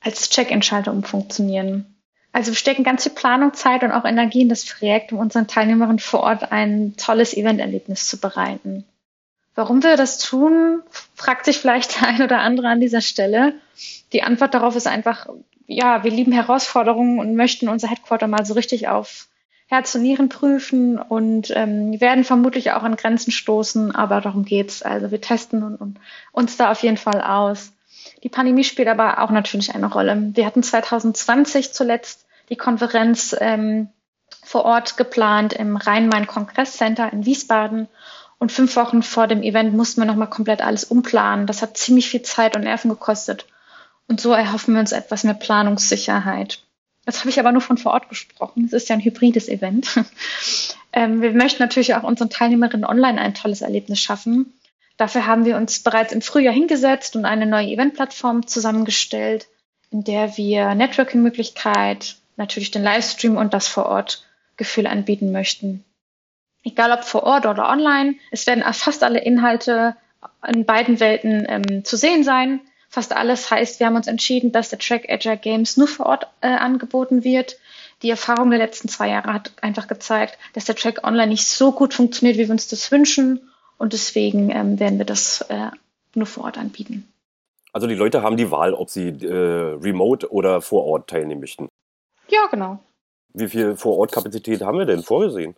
als 0.00 0.30
Check-in-Schalter 0.30 0.92
umfunktionieren. 0.92 1.96
Also 2.32 2.52
wir 2.52 2.56
stecken 2.56 2.84
ganz 2.84 3.02
viel 3.02 3.12
Planung, 3.12 3.54
Zeit 3.54 3.82
und 3.82 3.92
auch 3.92 4.04
Energie 4.04 4.42
in 4.42 4.48
das 4.48 4.64
Projekt, 4.64 5.12
um 5.12 5.18
unseren 5.18 5.48
Teilnehmerinnen 5.48 5.98
vor 5.98 6.20
Ort 6.20 6.52
ein 6.52 6.94
tolles 6.96 7.34
Eventerlebnis 7.34 8.06
zu 8.06 8.18
bereiten. 8.18 8.84
Warum 9.54 9.82
wir 9.82 9.96
das 9.96 10.18
tun, 10.18 10.82
fragt 11.14 11.44
sich 11.44 11.58
vielleicht 11.58 11.96
der 12.00 12.08
ein 12.08 12.22
oder 12.22 12.38
andere 12.40 12.68
an 12.68 12.80
dieser 12.80 13.00
Stelle. 13.00 13.54
Die 14.12 14.22
Antwort 14.22 14.54
darauf 14.54 14.76
ist 14.76 14.86
einfach, 14.86 15.28
ja, 15.66 16.04
wir 16.04 16.10
lieben 16.10 16.32
Herausforderungen 16.32 17.18
und 17.18 17.34
möchten 17.34 17.68
unser 17.68 17.88
Headquarter 17.88 18.26
mal 18.26 18.44
so 18.44 18.54
richtig 18.54 18.88
auf 18.88 19.28
Herz 19.70 19.94
und 19.94 20.02
Nieren 20.02 20.28
prüfen 20.28 20.98
und 20.98 21.52
ähm, 21.54 22.00
werden 22.00 22.24
vermutlich 22.24 22.72
auch 22.72 22.82
an 22.82 22.96
Grenzen 22.96 23.30
stoßen, 23.30 23.94
aber 23.94 24.20
darum 24.20 24.44
geht's. 24.44 24.82
Also 24.82 25.12
wir 25.12 25.20
testen 25.20 25.62
und, 25.62 25.76
und 25.76 26.00
uns 26.32 26.56
da 26.56 26.72
auf 26.72 26.82
jeden 26.82 26.96
Fall 26.96 27.22
aus. 27.22 27.72
Die 28.24 28.28
Pandemie 28.28 28.64
spielt 28.64 28.88
aber 28.88 29.20
auch 29.20 29.30
natürlich 29.30 29.72
eine 29.72 29.86
Rolle. 29.86 30.32
Wir 30.34 30.44
hatten 30.44 30.64
2020 30.64 31.72
zuletzt 31.72 32.26
die 32.48 32.56
Konferenz 32.56 33.36
ähm, 33.38 33.90
vor 34.42 34.64
Ort 34.64 34.96
geplant 34.96 35.52
im 35.52 35.76
Rhein-Main-Kongress-Center 35.76 37.12
in 37.12 37.24
Wiesbaden 37.24 37.86
und 38.40 38.50
fünf 38.50 38.74
Wochen 38.74 39.04
vor 39.04 39.28
dem 39.28 39.44
Event 39.44 39.72
mussten 39.72 40.00
wir 40.00 40.06
nochmal 40.06 40.30
komplett 40.30 40.62
alles 40.62 40.82
umplanen. 40.82 41.46
Das 41.46 41.62
hat 41.62 41.76
ziemlich 41.76 42.10
viel 42.10 42.22
Zeit 42.22 42.56
und 42.56 42.64
Nerven 42.64 42.88
gekostet. 42.88 43.46
Und 44.08 44.20
so 44.20 44.32
erhoffen 44.32 44.74
wir 44.74 44.80
uns 44.80 44.90
etwas 44.90 45.22
mehr 45.22 45.34
Planungssicherheit. 45.34 46.64
Jetzt 47.06 47.20
habe 47.20 47.30
ich 47.30 47.40
aber 47.40 47.52
nur 47.52 47.62
von 47.62 47.78
vor 47.78 47.92
Ort 47.92 48.08
gesprochen. 48.08 48.64
Es 48.64 48.72
ist 48.72 48.88
ja 48.88 48.96
ein 48.96 49.02
hybrides 49.02 49.48
Event. 49.48 49.88
ähm, 50.92 51.22
wir 51.22 51.32
möchten 51.32 51.62
natürlich 51.62 51.94
auch 51.94 52.02
unseren 52.02 52.30
Teilnehmerinnen 52.30 52.84
online 52.84 53.20
ein 53.20 53.34
tolles 53.34 53.62
Erlebnis 53.62 54.00
schaffen. 54.00 54.52
Dafür 54.96 55.26
haben 55.26 55.44
wir 55.44 55.56
uns 55.56 55.82
bereits 55.82 56.12
im 56.12 56.20
Frühjahr 56.20 56.52
hingesetzt 56.52 57.16
und 57.16 57.24
eine 57.24 57.46
neue 57.46 57.68
Eventplattform 57.68 58.46
zusammengestellt, 58.46 59.48
in 59.90 60.04
der 60.04 60.36
wir 60.36 60.74
Networking-Möglichkeit, 60.74 62.16
natürlich 62.36 62.70
den 62.70 62.82
Livestream 62.82 63.36
und 63.36 63.54
das 63.54 63.66
vor 63.66 63.86
Ort 63.86 64.24
Gefühl 64.56 64.86
anbieten 64.86 65.32
möchten 65.32 65.84
egal 66.64 66.92
ob 66.92 67.04
vor 67.04 67.22
Ort 67.24 67.46
oder 67.46 67.68
online. 67.68 68.16
Es 68.30 68.46
werden 68.46 68.64
fast 68.72 69.02
alle 69.02 69.20
Inhalte 69.20 69.96
in 70.46 70.64
beiden 70.64 71.00
Welten 71.00 71.46
ähm, 71.48 71.84
zu 71.84 71.96
sehen 71.96 72.24
sein. 72.24 72.60
Fast 72.92 73.16
alles 73.16 73.50
heißt, 73.50 73.78
wir 73.78 73.86
haben 73.86 73.94
uns 73.94 74.08
entschieden, 74.08 74.50
dass 74.50 74.68
der 74.68 74.80
Track 74.80 75.08
Agile 75.08 75.38
Games 75.38 75.76
nur 75.76 75.86
vor 75.86 76.06
Ort 76.06 76.26
äh, 76.40 76.48
angeboten 76.48 77.22
wird. 77.22 77.56
Die 78.02 78.10
Erfahrung 78.10 78.50
der 78.50 78.58
letzten 78.58 78.88
zwei 78.88 79.10
Jahre 79.10 79.32
hat 79.32 79.52
einfach 79.62 79.86
gezeigt, 79.86 80.38
dass 80.54 80.64
der 80.64 80.74
Track 80.74 81.06
online 81.06 81.28
nicht 81.28 81.46
so 81.46 81.70
gut 81.70 81.94
funktioniert, 81.94 82.36
wie 82.36 82.46
wir 82.46 82.50
uns 82.50 82.66
das 82.66 82.90
wünschen. 82.90 83.48
Und 83.78 83.92
deswegen 83.92 84.50
ähm, 84.50 84.80
werden 84.80 84.98
wir 84.98 85.06
das 85.06 85.42
äh, 85.42 85.70
nur 86.16 86.26
vor 86.26 86.44
Ort 86.44 86.58
anbieten. 86.58 87.06
Also 87.72 87.86
die 87.86 87.94
Leute 87.94 88.22
haben 88.22 88.36
die 88.36 88.50
Wahl, 88.50 88.74
ob 88.74 88.90
sie 88.90 89.08
äh, 89.08 89.78
remote 89.80 90.32
oder 90.32 90.60
vor 90.60 90.84
Ort 90.84 91.08
teilnehmen 91.08 91.40
möchten. 91.40 91.68
Ja, 92.28 92.46
genau. 92.50 92.80
Wie 93.32 93.48
viel 93.48 93.76
Vor-Ort-Kapazität 93.76 94.62
haben 94.62 94.78
wir 94.78 94.86
denn 94.86 95.04
vorgesehen? 95.04 95.54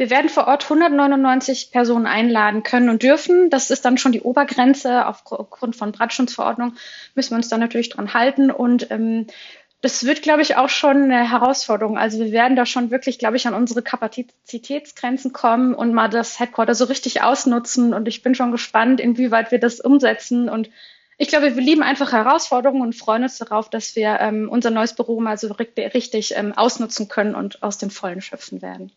Wir 0.00 0.08
werden 0.08 0.30
vor 0.30 0.46
Ort 0.46 0.64
199 0.64 1.72
Personen 1.72 2.06
einladen 2.06 2.62
können 2.62 2.88
und 2.88 3.02
dürfen. 3.02 3.50
Das 3.50 3.70
ist 3.70 3.84
dann 3.84 3.98
schon 3.98 4.12
die 4.12 4.22
Obergrenze. 4.22 5.04
Aufgrund 5.04 5.76
von 5.76 5.92
Brandschutzverordnung 5.92 6.72
müssen 7.14 7.32
wir 7.32 7.36
uns 7.36 7.50
da 7.50 7.58
natürlich 7.58 7.90
dran 7.90 8.14
halten. 8.14 8.50
Und 8.50 8.90
ähm, 8.90 9.26
das 9.82 10.06
wird, 10.06 10.22
glaube 10.22 10.40
ich, 10.40 10.56
auch 10.56 10.70
schon 10.70 11.02
eine 11.02 11.30
Herausforderung. 11.30 11.98
Also 11.98 12.18
wir 12.18 12.32
werden 12.32 12.56
da 12.56 12.64
schon 12.64 12.90
wirklich, 12.90 13.18
glaube 13.18 13.36
ich, 13.36 13.46
an 13.46 13.52
unsere 13.52 13.82
Kapazitätsgrenzen 13.82 15.34
kommen 15.34 15.74
und 15.74 15.92
mal 15.92 16.08
das 16.08 16.40
Headquarter 16.40 16.74
so 16.74 16.86
richtig 16.86 17.20
ausnutzen. 17.20 17.92
Und 17.92 18.08
ich 18.08 18.22
bin 18.22 18.34
schon 18.34 18.52
gespannt, 18.52 19.00
inwieweit 19.00 19.50
wir 19.50 19.60
das 19.60 19.80
umsetzen. 19.80 20.48
Und 20.48 20.70
ich 21.18 21.28
glaube, 21.28 21.54
wir 21.54 21.62
lieben 21.62 21.82
einfach 21.82 22.12
Herausforderungen 22.12 22.80
und 22.80 22.96
freuen 22.96 23.24
uns 23.24 23.36
darauf, 23.36 23.68
dass 23.68 23.96
wir 23.96 24.18
ähm, 24.20 24.48
unser 24.50 24.70
neues 24.70 24.94
Büro 24.94 25.20
mal 25.20 25.36
so 25.36 25.48
richtig, 25.52 25.92
richtig 25.92 26.34
ähm, 26.38 26.54
ausnutzen 26.56 27.08
können 27.08 27.34
und 27.34 27.62
aus 27.62 27.76
den 27.76 27.90
Vollen 27.90 28.22
schöpfen 28.22 28.62
werden. 28.62 28.92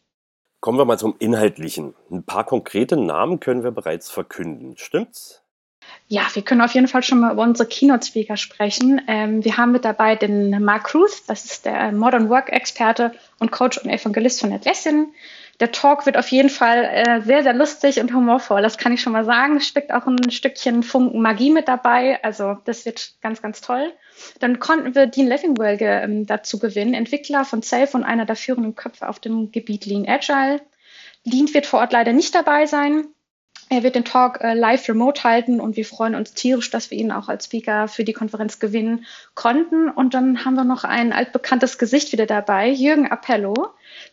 Kommen 0.64 0.78
wir 0.78 0.86
mal 0.86 0.98
zum 0.98 1.16
Inhaltlichen. 1.20 1.94
Ein 2.10 2.24
paar 2.24 2.46
konkrete 2.46 2.96
Namen 2.96 3.42
können 3.42 3.66
wir 3.66 3.72
bereits 3.72 4.10
verkünden, 4.10 4.78
stimmt's? 4.78 5.42
Ja, 6.08 6.22
wir 6.32 6.42
können 6.42 6.62
auf 6.62 6.74
jeden 6.74 6.88
Fall 6.88 7.04
schon 7.04 7.20
mal 7.20 7.34
über 7.34 7.44
unsere 7.44 7.68
Keynote-Speaker 7.68 8.38
sprechen. 8.38 9.02
Ähm, 9.10 9.44
wir 9.44 9.58
haben 9.58 9.74
mit 9.74 9.84
dabei 9.84 10.16
den 10.16 10.64
Mark 10.64 10.96
Ruth, 10.96 11.24
das 11.28 11.44
ist 11.44 11.66
der 11.66 11.92
Modern 11.92 12.30
Work-Experte 12.30 13.12
und 13.40 13.52
Coach 13.52 13.80
und 13.80 13.90
Evangelist 13.90 14.40
von 14.40 14.54
Atlassian. 14.54 15.08
Der 15.64 15.72
Talk 15.72 16.06
wird 16.06 16.18
auf 16.18 16.28
jeden 16.28 16.50
Fall 16.50 16.84
äh, 16.84 17.22
sehr, 17.22 17.42
sehr 17.42 17.54
lustig 17.54 18.02
und 18.02 18.14
humorvoll, 18.14 18.62
das 18.62 18.78
kann 18.78 18.92
ich 18.92 19.02
schon 19.02 19.14
mal 19.14 19.24
sagen. 19.24 19.56
Es 19.56 19.66
steckt 19.66 19.94
auch 19.94 20.06
ein 20.06 20.30
Stückchen 20.30 20.84
Funken 20.84 21.22
Magie 21.22 21.52
mit 21.52 21.70
dabei, 21.70 22.22
also 22.22 22.58
das 22.66 22.86
wird 22.86 23.14
ganz, 23.22 23.42
ganz 23.42 23.62
toll. 23.62 23.94
Dann 24.42 24.60
konnten 24.60 24.94
wir 24.94 25.08
Dean 25.08 25.28
Leffingwell 25.28 25.78
ähm, 25.80 26.26
dazu 26.26 26.60
gewinnen, 26.60 26.94
Entwickler 26.94 27.46
von 27.46 27.62
Safe 27.62 27.96
und 27.96 28.04
einer 28.04 28.26
der 28.26 28.36
führenden 28.36 28.76
Köpfe 28.76 29.08
auf 29.08 29.22
dem 29.22 29.54
Gebiet 29.54 29.86
Lean 29.86 30.06
Agile. 30.06 30.60
Dean 31.24 31.54
wird 31.54 31.66
vor 31.66 31.80
Ort 31.80 31.94
leider 31.94 32.12
nicht 32.12 32.36
dabei 32.36 32.66
sein. 32.66 33.06
Er 33.70 33.84
wird 33.84 33.96
den 33.96 34.06
Talk 34.06 34.42
äh, 34.42 34.54
live 34.54 34.88
remote 34.90 35.24
halten 35.24 35.60
und 35.60 35.76
wir 35.76 35.86
freuen 35.86 36.16
uns 36.16 36.34
tierisch, 36.34 36.70
dass 36.70 36.92
wir 36.92 36.98
ihn 36.98 37.12
auch 37.12 37.30
als 37.30 37.46
Speaker 37.46 37.88
für 37.88 38.04
die 38.04 38.14
Konferenz 38.14 38.60
gewinnen 38.60 39.06
konnten. 39.36 39.90
Und 39.90 40.14
dann 40.14 40.46
haben 40.46 40.56
wir 40.56 40.64
noch 40.64 40.84
ein 40.84 41.14
altbekanntes 41.14 41.78
Gesicht 41.78 42.12
wieder 42.12 42.26
dabei, 42.26 42.70
Jürgen 42.70 43.08
Appello. 43.08 43.54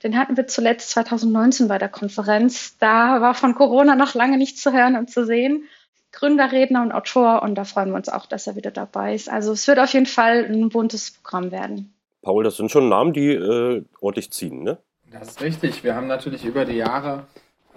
Den 0.02 0.19
hatten 0.19 0.37
wir 0.37 0.47
zuletzt 0.47 0.90
2019 0.90 1.69
bei 1.69 1.78
der 1.78 1.88
Konferenz. 1.88 2.76
Da 2.78 3.21
war 3.21 3.35
von 3.35 3.54
Corona 3.54 3.97
noch 3.97 4.14
lange 4.14 4.38
nichts 4.38 4.62
zu 4.62 4.73
hören 4.73 4.97
und 4.97 5.11
zu 5.11 5.26
sehen. 5.26 5.64
Gründer, 6.12 6.50
Redner 6.50 6.83
und 6.83 6.92
Autor 6.92 7.42
und 7.42 7.54
da 7.54 7.64
freuen 7.64 7.90
wir 7.90 7.97
uns 7.97 8.09
auch, 8.09 8.26
dass 8.26 8.47
er 8.47 8.57
wieder 8.57 8.71
dabei 8.71 9.14
ist. 9.14 9.30
Also 9.30 9.52
es 9.52 9.66
wird 9.69 9.78
auf 9.78 9.92
jeden 9.92 10.07
Fall 10.07 10.45
ein 10.45 10.69
buntes 10.69 11.12
Programm 11.12 11.52
werden. 11.52 11.92
Paul, 12.23 12.45
das 12.45 12.57
sind 12.57 12.71
schon 12.71 12.88
Namen, 12.88 13.12
die 13.12 13.28
äh, 13.28 13.85
ordentlich 14.00 14.30
ziehen, 14.33 14.62
ne? 14.62 14.78
Das 15.12 15.28
ist 15.28 15.40
richtig. 15.40 15.83
Wir 15.83 15.95
haben 15.95 16.07
natürlich 16.07 16.45
über 16.45 16.64
die 16.64 16.76
Jahre 16.76 17.26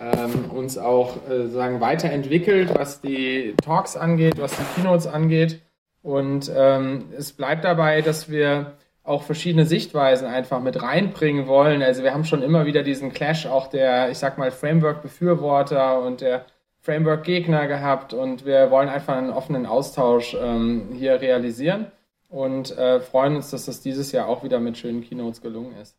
ähm, 0.04 0.52
uns 0.52 0.78
auch 0.78 1.18
äh, 1.30 1.48
sagen 1.48 1.80
weiterentwickelt, 1.80 2.78
was 2.78 3.02
die 3.02 3.56
Talks 3.64 3.96
angeht, 3.96 4.40
was 4.40 4.52
die 4.56 4.64
Keynotes 4.76 5.08
angeht. 5.08 5.62
Und 6.02 6.52
ähm, 6.54 7.06
es 7.18 7.32
bleibt 7.32 7.64
dabei, 7.64 8.02
dass 8.02 8.30
wir 8.30 8.74
auch 9.04 9.24
verschiedene 9.24 9.66
Sichtweisen 9.66 10.28
einfach 10.28 10.62
mit 10.62 10.82
reinbringen 10.82 11.48
wollen. 11.48 11.82
Also 11.82 12.04
wir 12.04 12.14
haben 12.14 12.26
schon 12.26 12.42
immer 12.42 12.66
wieder 12.66 12.84
diesen 12.84 13.12
Clash 13.14 13.46
auch 13.46 13.68
der, 13.68 14.10
ich 14.10 14.18
sag 14.18 14.38
mal, 14.38 14.52
Framework-Befürworter 14.52 16.02
und 16.02 16.22
der 16.22 16.46
Framework-Gegner 16.82 17.68
gehabt 17.68 18.14
und 18.14 18.46
wir 18.46 18.70
wollen 18.72 18.90
einfach 18.90 19.16
einen 19.16 19.30
offenen 19.30 19.66
Austausch 19.66 20.36
ähm, 20.40 20.90
hier 20.94 21.22
realisieren 21.22 21.88
und 22.30 22.78
äh, 22.78 23.00
freuen 23.00 23.38
uns, 23.38 23.52
dass 23.52 23.66
das 23.66 23.82
dieses 23.82 24.12
Jahr 24.12 24.28
auch 24.28 24.44
wieder 24.44 24.60
mit 24.60 24.78
schönen 24.78 25.02
Keynotes 25.02 25.42
gelungen 25.42 25.76
ist. 25.82 25.98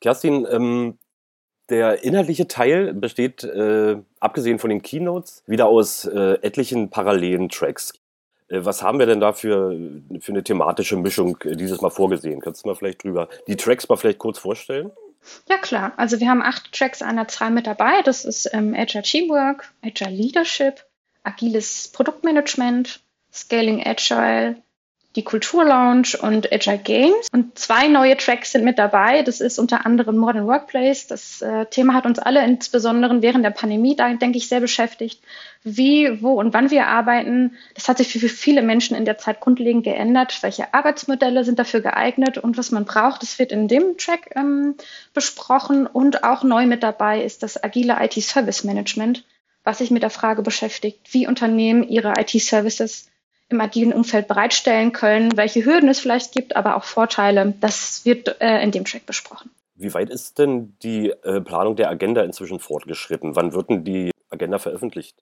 Kerstin, 0.00 0.46
ähm, 0.50 0.98
der 1.68 2.04
inhaltliche 2.04 2.48
Teil 2.48 2.92
besteht, 2.94 3.44
äh, 3.44 3.96
abgesehen 4.20 4.58
von 4.58 4.70
den 4.70 4.82
Keynotes, 4.82 5.42
wieder 5.46 5.66
aus 5.66 6.04
äh, 6.04 6.34
etlichen 6.42 6.90
parallelen 6.90 7.48
Tracks. 7.48 7.92
Äh, 8.48 8.64
was 8.64 8.82
haben 8.82 8.98
wir 8.98 9.06
denn 9.06 9.20
da 9.20 9.32
für, 9.32 9.76
für 10.20 10.32
eine 10.32 10.44
thematische 10.44 10.96
Mischung 10.96 11.38
äh, 11.44 11.56
dieses 11.56 11.80
Mal 11.80 11.90
vorgesehen? 11.90 12.40
Kannst 12.40 12.64
du 12.64 12.68
mal 12.68 12.74
vielleicht 12.74 13.04
drüber 13.04 13.28
die 13.46 13.56
Tracks 13.56 13.88
mal 13.88 13.96
vielleicht 13.96 14.18
kurz 14.18 14.38
vorstellen? 14.38 14.90
Ja, 15.48 15.56
klar. 15.58 15.92
Also 15.96 16.20
wir 16.20 16.28
haben 16.28 16.42
acht 16.42 16.72
Tracks 16.72 17.00
an 17.00 17.16
der 17.16 17.28
Zahl 17.28 17.50
mit 17.50 17.66
dabei. 17.66 18.02
Das 18.02 18.24
ist 18.24 18.52
ähm, 18.52 18.74
Agile 18.76 19.04
Teamwork, 19.04 19.72
Agile 19.82 20.10
Leadership, 20.10 20.84
agiles 21.22 21.88
Produktmanagement, 21.92 23.00
Scaling 23.32 23.86
Agile, 23.86 24.56
die 25.14 25.24
Kultur 25.24 25.64
Lounge 25.64 26.16
und 26.20 26.50
Agile 26.52 26.78
Games. 26.78 27.28
Und 27.32 27.58
zwei 27.58 27.88
neue 27.88 28.16
Tracks 28.16 28.52
sind 28.52 28.64
mit 28.64 28.78
dabei. 28.78 29.22
Das 29.22 29.40
ist 29.40 29.58
unter 29.58 29.84
anderem 29.84 30.16
Modern 30.16 30.46
Workplace. 30.46 31.06
Das 31.06 31.42
äh, 31.42 31.66
Thema 31.66 31.94
hat 31.94 32.06
uns 32.06 32.18
alle 32.18 32.42
insbesondere 32.44 33.20
während 33.20 33.44
der 33.44 33.50
Pandemie, 33.50 33.94
da 33.94 34.12
denke 34.14 34.38
ich, 34.38 34.48
sehr 34.48 34.60
beschäftigt. 34.60 35.22
Wie, 35.64 36.22
wo 36.22 36.32
und 36.40 36.54
wann 36.54 36.70
wir 36.70 36.86
arbeiten. 36.86 37.56
Das 37.74 37.88
hat 37.88 37.98
sich 37.98 38.08
für 38.08 38.28
viele 38.28 38.62
Menschen 38.62 38.96
in 38.96 39.04
der 39.04 39.18
Zeit 39.18 39.40
grundlegend 39.40 39.84
geändert. 39.84 40.42
Welche 40.42 40.72
Arbeitsmodelle 40.72 41.44
sind 41.44 41.58
dafür 41.58 41.80
geeignet 41.80 42.38
und 42.38 42.56
was 42.56 42.70
man 42.70 42.84
braucht, 42.84 43.22
das 43.22 43.38
wird 43.38 43.52
in 43.52 43.68
dem 43.68 43.98
Track 43.98 44.30
ähm, 44.34 44.76
besprochen. 45.12 45.86
Und 45.86 46.24
auch 46.24 46.42
neu 46.42 46.66
mit 46.66 46.82
dabei 46.82 47.22
ist 47.22 47.42
das 47.42 47.62
agile 47.62 47.98
IT-Service 48.00 48.64
Management, 48.64 49.24
was 49.62 49.78
sich 49.78 49.90
mit 49.90 50.02
der 50.02 50.10
Frage 50.10 50.42
beschäftigt, 50.42 51.00
wie 51.12 51.28
Unternehmen 51.28 51.86
ihre 51.86 52.14
IT-Services 52.18 53.11
im 53.52 53.60
agilen 53.60 53.92
Umfeld 53.92 54.26
bereitstellen 54.28 54.92
können, 54.92 55.36
welche 55.36 55.64
Hürden 55.64 55.88
es 55.88 56.00
vielleicht 56.00 56.32
gibt, 56.32 56.56
aber 56.56 56.76
auch 56.76 56.84
Vorteile. 56.84 57.54
Das 57.60 58.04
wird 58.04 58.40
äh, 58.40 58.62
in 58.62 58.70
dem 58.70 58.84
Track 58.84 59.06
besprochen. 59.06 59.50
Wie 59.74 59.94
weit 59.94 60.10
ist 60.10 60.38
denn 60.38 60.76
die 60.82 61.10
äh, 61.10 61.40
Planung 61.40 61.76
der 61.76 61.90
Agenda 61.90 62.22
inzwischen 62.22 62.58
fortgeschritten? 62.58 63.36
Wann 63.36 63.52
wird 63.52 63.70
denn 63.70 63.84
die 63.84 64.10
Agenda 64.30 64.58
veröffentlicht? 64.58 65.16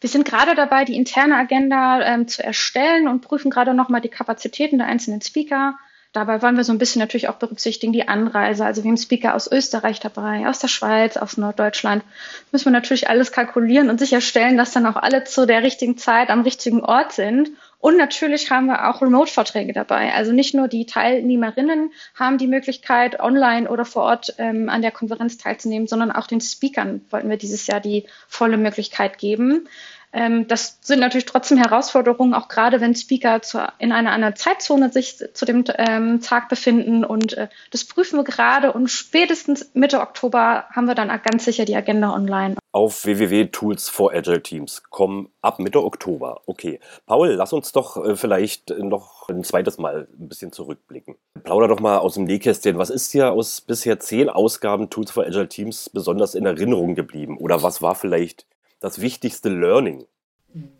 Wir 0.00 0.08
sind 0.08 0.24
gerade 0.24 0.54
dabei, 0.54 0.84
die 0.84 0.96
interne 0.96 1.36
Agenda 1.36 2.00
ähm, 2.02 2.26
zu 2.26 2.42
erstellen 2.42 3.06
und 3.06 3.20
prüfen 3.20 3.50
gerade 3.50 3.74
nochmal 3.74 4.00
die 4.00 4.08
Kapazitäten 4.08 4.78
der 4.78 4.86
einzelnen 4.86 5.20
Speaker. 5.20 5.78
Dabei 6.12 6.42
wollen 6.42 6.56
wir 6.56 6.64
so 6.64 6.72
ein 6.72 6.78
bisschen 6.78 6.98
natürlich 6.98 7.28
auch 7.28 7.36
berücksichtigen 7.36 7.92
die 7.92 8.08
Anreise. 8.08 8.64
Also 8.64 8.82
wir 8.82 8.88
haben 8.88 8.96
Speaker 8.96 9.36
aus 9.36 9.50
Österreich 9.50 10.00
dabei, 10.00 10.48
aus 10.48 10.58
der 10.58 10.66
Schweiz, 10.66 11.16
aus 11.16 11.36
Norddeutschland. 11.36 12.02
Müssen 12.50 12.64
wir 12.64 12.72
natürlich 12.72 13.08
alles 13.08 13.30
kalkulieren 13.30 13.88
und 13.90 14.00
sicherstellen, 14.00 14.56
dass 14.56 14.72
dann 14.72 14.86
auch 14.86 14.96
alle 14.96 15.22
zu 15.22 15.46
der 15.46 15.62
richtigen 15.62 15.96
Zeit 15.96 16.30
am 16.30 16.40
richtigen 16.40 16.80
Ort 16.84 17.12
sind. 17.12 17.50
Und 17.78 17.96
natürlich 17.96 18.50
haben 18.50 18.66
wir 18.66 18.90
auch 18.90 19.00
Remote-Vorträge 19.00 19.72
dabei. 19.72 20.12
Also 20.12 20.32
nicht 20.32 20.52
nur 20.52 20.66
die 20.66 20.84
Teilnehmerinnen 20.84 21.92
haben 22.14 22.38
die 22.38 22.48
Möglichkeit, 22.48 23.20
online 23.20 23.70
oder 23.70 23.84
vor 23.84 24.02
Ort 24.02 24.34
ähm, 24.38 24.68
an 24.68 24.82
der 24.82 24.90
Konferenz 24.90 25.38
teilzunehmen, 25.38 25.86
sondern 25.86 26.10
auch 26.10 26.26
den 26.26 26.40
Speakern 26.40 27.02
wollten 27.10 27.30
wir 27.30 27.36
dieses 27.36 27.68
Jahr 27.68 27.80
die 27.80 28.06
volle 28.28 28.58
Möglichkeit 28.58 29.16
geben. 29.18 29.68
Ähm, 30.12 30.48
das 30.48 30.78
sind 30.82 31.00
natürlich 31.00 31.26
trotzdem 31.26 31.58
Herausforderungen, 31.58 32.34
auch 32.34 32.48
gerade 32.48 32.80
wenn 32.80 32.94
Speaker 32.94 33.42
zu, 33.42 33.66
in 33.78 33.92
einer 33.92 34.10
anderen 34.10 34.34
Zeitzone 34.34 34.90
sich 34.90 35.22
zu 35.32 35.44
dem 35.44 35.64
ähm, 35.76 36.20
Tag 36.20 36.48
befinden. 36.48 37.04
Und 37.04 37.34
äh, 37.34 37.48
das 37.70 37.84
prüfen 37.84 38.18
wir 38.18 38.24
gerade 38.24 38.72
und 38.72 38.88
spätestens 38.88 39.70
Mitte 39.74 40.00
Oktober 40.00 40.64
haben 40.70 40.86
wir 40.86 40.94
dann 40.94 41.08
ganz 41.22 41.44
sicher 41.44 41.64
die 41.64 41.76
Agenda 41.76 42.12
online. 42.12 42.56
Auf 42.72 43.04
www.tools 43.04 43.88
for 43.88 44.12
Agile 44.12 44.42
Teams 44.42 44.82
kommen 44.90 45.28
ab 45.42 45.58
Mitte 45.58 45.82
Oktober. 45.82 46.42
Okay. 46.46 46.80
Paul, 47.06 47.30
lass 47.30 47.52
uns 47.52 47.72
doch 47.72 47.96
äh, 48.04 48.16
vielleicht 48.16 48.70
noch 48.70 49.28
ein 49.28 49.44
zweites 49.44 49.78
Mal 49.78 50.08
ein 50.18 50.28
bisschen 50.28 50.52
zurückblicken. 50.52 51.16
Plauder 51.44 51.68
doch 51.68 51.80
mal 51.80 51.98
aus 51.98 52.14
dem 52.14 52.24
Nähkästchen. 52.24 52.78
Was 52.78 52.90
ist 52.90 53.12
dir 53.14 53.32
aus 53.32 53.60
bisher 53.60 54.00
zehn 54.00 54.28
Ausgaben 54.28 54.90
Tools 54.90 55.10
for 55.10 55.24
Agile 55.24 55.48
Teams 55.48 55.88
besonders 55.88 56.34
in 56.34 56.46
Erinnerung 56.46 56.94
geblieben? 56.94 57.38
Oder 57.38 57.62
was 57.62 57.80
war 57.80 57.94
vielleicht 57.94 58.46
das 58.80 59.00
wichtigste 59.00 59.48
Learning? 59.48 60.06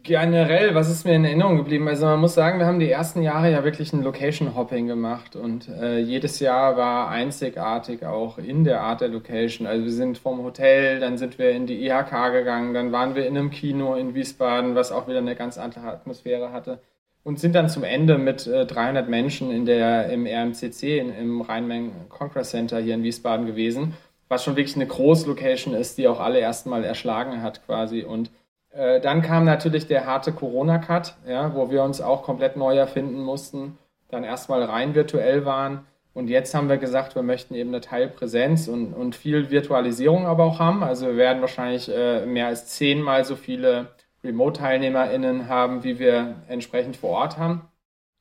Generell, 0.02 0.74
was 0.74 0.90
ist 0.90 1.04
mir 1.04 1.14
in 1.14 1.24
Erinnerung 1.24 1.56
geblieben? 1.56 1.86
Also 1.86 2.04
man 2.06 2.18
muss 2.18 2.34
sagen, 2.34 2.58
wir 2.58 2.66
haben 2.66 2.80
die 2.80 2.90
ersten 2.90 3.22
Jahre 3.22 3.52
ja 3.52 3.62
wirklich 3.62 3.92
ein 3.92 4.02
Location-Hopping 4.02 4.88
gemacht 4.88 5.36
und 5.36 5.68
äh, 5.68 6.00
jedes 6.00 6.40
Jahr 6.40 6.76
war 6.76 7.08
einzigartig 7.08 8.04
auch 8.04 8.38
in 8.38 8.64
der 8.64 8.80
Art 8.80 9.00
der 9.00 9.08
Location. 9.08 9.68
Also 9.68 9.84
wir 9.84 9.92
sind 9.92 10.18
vom 10.18 10.42
Hotel, 10.42 10.98
dann 10.98 11.18
sind 11.18 11.38
wir 11.38 11.52
in 11.52 11.68
die 11.68 11.86
IHK 11.86 12.32
gegangen, 12.32 12.74
dann 12.74 12.90
waren 12.90 13.14
wir 13.14 13.28
in 13.28 13.38
einem 13.38 13.50
Kino 13.50 13.94
in 13.94 14.12
Wiesbaden, 14.12 14.74
was 14.74 14.90
auch 14.90 15.06
wieder 15.06 15.18
eine 15.18 15.36
ganz 15.36 15.56
andere 15.56 15.86
Atmosphäre 15.86 16.50
hatte 16.50 16.80
und 17.22 17.38
sind 17.38 17.54
dann 17.54 17.68
zum 17.68 17.84
Ende 17.84 18.18
mit 18.18 18.48
äh, 18.48 18.66
300 18.66 19.08
Menschen 19.08 19.52
in 19.52 19.66
der, 19.66 20.10
im 20.10 20.26
RMCC, 20.26 20.98
in, 20.98 21.14
im 21.14 21.42
Rhein-Main 21.42 21.92
Congress 22.08 22.50
Center 22.50 22.80
hier 22.80 22.94
in 22.94 23.04
Wiesbaden 23.04 23.46
gewesen 23.46 23.94
was 24.30 24.44
schon 24.44 24.56
wirklich 24.56 24.76
eine 24.76 24.86
Großlocation 24.86 25.74
ist, 25.74 25.98
die 25.98 26.08
auch 26.08 26.20
alle 26.20 26.38
erstmal 26.38 26.84
erschlagen 26.84 27.42
hat 27.42 27.66
quasi. 27.66 28.04
Und 28.04 28.30
äh, 28.70 29.00
dann 29.00 29.22
kam 29.22 29.44
natürlich 29.44 29.88
der 29.88 30.06
harte 30.06 30.32
Corona-Cut, 30.32 31.16
ja, 31.26 31.54
wo 31.54 31.70
wir 31.70 31.82
uns 31.82 32.00
auch 32.00 32.22
komplett 32.22 32.56
neu 32.56 32.76
erfinden 32.76 33.20
mussten, 33.20 33.76
dann 34.08 34.22
erstmal 34.22 34.62
rein 34.62 34.94
virtuell 34.94 35.44
waren. 35.44 35.84
Und 36.14 36.28
jetzt 36.28 36.54
haben 36.54 36.68
wir 36.68 36.78
gesagt, 36.78 37.16
wir 37.16 37.22
möchten 37.22 37.54
eben 37.54 37.70
eine 37.70 37.80
Teilpräsenz 37.80 38.68
und, 38.68 38.94
und 38.94 39.16
viel 39.16 39.50
Virtualisierung 39.50 40.26
aber 40.26 40.44
auch 40.44 40.60
haben. 40.60 40.84
Also 40.84 41.06
wir 41.06 41.16
werden 41.16 41.40
wahrscheinlich 41.40 41.88
äh, 41.88 42.24
mehr 42.24 42.46
als 42.46 42.66
zehnmal 42.66 43.24
so 43.24 43.34
viele 43.34 43.88
Remote-TeilnehmerInnen 44.22 45.48
haben, 45.48 45.82
wie 45.82 45.98
wir 45.98 46.36
entsprechend 46.46 46.96
vor 46.96 47.10
Ort 47.10 47.36
haben. 47.36 47.62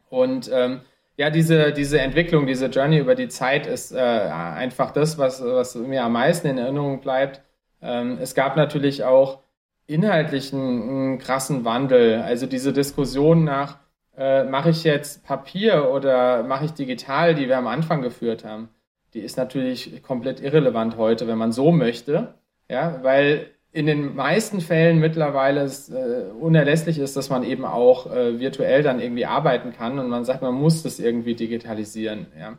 Und 0.09 0.49
ähm, 0.51 0.81
ja, 1.19 1.29
diese, 1.29 1.73
diese 1.73 1.99
Entwicklung, 1.99 2.47
diese 2.47 2.67
Journey 2.67 2.97
über 2.97 3.13
die 3.13 3.27
Zeit 3.27 3.67
ist 3.67 3.91
äh, 3.91 3.99
einfach 3.99 4.91
das, 4.91 5.17
was, 5.17 5.43
was 5.43 5.75
mir 5.75 6.05
am 6.05 6.13
meisten 6.13 6.47
in 6.47 6.57
Erinnerung 6.57 7.01
bleibt. 7.01 7.41
Ähm, 7.81 8.17
es 8.21 8.35
gab 8.35 8.55
natürlich 8.55 9.03
auch 9.03 9.39
inhaltlichen 9.85 10.59
einen 10.61 11.19
krassen 11.19 11.65
Wandel. 11.65 12.21
Also 12.21 12.45
diese 12.45 12.71
Diskussion 12.71 13.43
nach, 13.43 13.79
äh, 14.15 14.45
mache 14.45 14.69
ich 14.69 14.85
jetzt 14.85 15.25
Papier 15.25 15.91
oder 15.91 16.43
mache 16.43 16.63
ich 16.63 16.71
digital, 16.71 17.35
die 17.35 17.49
wir 17.49 17.57
am 17.57 17.67
Anfang 17.67 18.01
geführt 18.01 18.45
haben, 18.45 18.69
die 19.13 19.19
ist 19.19 19.35
natürlich 19.35 20.01
komplett 20.01 20.39
irrelevant 20.39 20.95
heute, 20.95 21.27
wenn 21.27 21.37
man 21.37 21.51
so 21.51 21.73
möchte. 21.73 22.35
Ja, 22.69 23.03
weil 23.03 23.47
in 23.71 23.85
den 23.85 24.15
meisten 24.15 24.61
Fällen 24.61 24.99
mittlerweile 24.99 25.61
es 25.61 25.89
äh, 25.89 26.25
unerlässlich 26.39 26.97
ist, 26.97 27.15
dass 27.15 27.29
man 27.29 27.43
eben 27.43 27.65
auch 27.65 28.11
äh, 28.11 28.39
virtuell 28.39 28.81
dann 28.81 28.99
irgendwie 28.99 29.25
arbeiten 29.25 29.73
kann 29.73 29.99
und 29.99 30.09
man 30.09 30.25
sagt, 30.25 30.41
man 30.41 30.55
muss 30.55 30.81
das 30.81 30.99
irgendwie 30.99 31.35
digitalisieren. 31.35 32.27
Ja. 32.37 32.57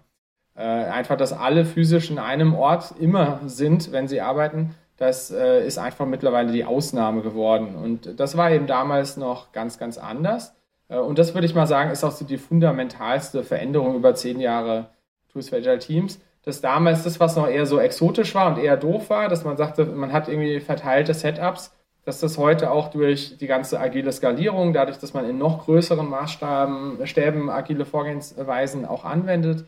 Äh, 0.55 0.91
einfach, 0.91 1.17
dass 1.17 1.33
alle 1.33 1.65
physisch 1.65 2.11
in 2.11 2.19
einem 2.19 2.55
Ort 2.55 2.95
immer 3.01 3.41
sind, 3.47 3.93
wenn 3.93 4.07
sie 4.07 4.21
arbeiten, 4.21 4.75
das 4.97 5.31
äh, 5.31 5.67
ist 5.67 5.79
einfach 5.79 6.07
mittlerweile 6.07 6.53
die 6.53 6.65
Ausnahme 6.65 7.23
geworden. 7.23 7.75
Und 7.75 8.21
das 8.21 8.37
war 8.37 8.51
eben 8.51 8.67
damals 8.67 9.17
noch 9.17 9.51
ganz, 9.51 9.79
ganz 9.79 9.97
anders. 9.97 10.55
Äh, 10.89 10.99
und 10.99 11.19
das 11.19 11.35
würde 11.35 11.47
ich 11.47 11.55
mal 11.55 11.67
sagen, 11.67 11.91
ist 11.91 12.05
auch 12.05 12.13
so 12.13 12.25
die 12.25 12.37
fundamentalste 12.37 13.43
Veränderung 13.43 13.97
über 13.97 14.15
zehn 14.15 14.41
Jahre 14.41 14.91
Tools 15.33 15.49
for 15.49 15.59
Agile 15.59 15.79
Teams. 15.79 16.21
Dass 16.43 16.61
damals 16.61 17.05
das, 17.05 17.21
was 17.21 17.37
noch 17.37 17.49
eher 17.49 17.67
so 17.67 17.79
exotisch 17.79 18.35
war 18.35 18.49
und 18.49 18.63
eher 18.63 18.77
doof 18.77 19.11
war, 19.11 19.29
dass 19.29 19.45
man 19.45 19.57
sagte, 19.57 19.85
man 19.85 20.13
hat 20.13 20.29
irgendwie 20.29 20.61
verteilte 20.61 21.13
Setups, 21.13 21.73
dass 22.05 22.21
das 22.21 22.39
heute 22.39 22.71
auch 22.71 22.91
durch 22.91 23.37
die 23.37 23.47
ganze 23.47 23.79
agile 23.79 24.11
Skalierung, 24.11 24.73
dadurch, 24.73 24.99
dass 24.99 25.13
man 25.13 25.29
in 25.29 25.37
noch 25.37 25.65
größeren 25.65 26.09
Maßstäben 26.09 27.07
Stäben 27.07 27.51
agile 27.51 27.85
Vorgehensweisen 27.85 28.87
auch 28.87 29.05
anwendet, 29.05 29.67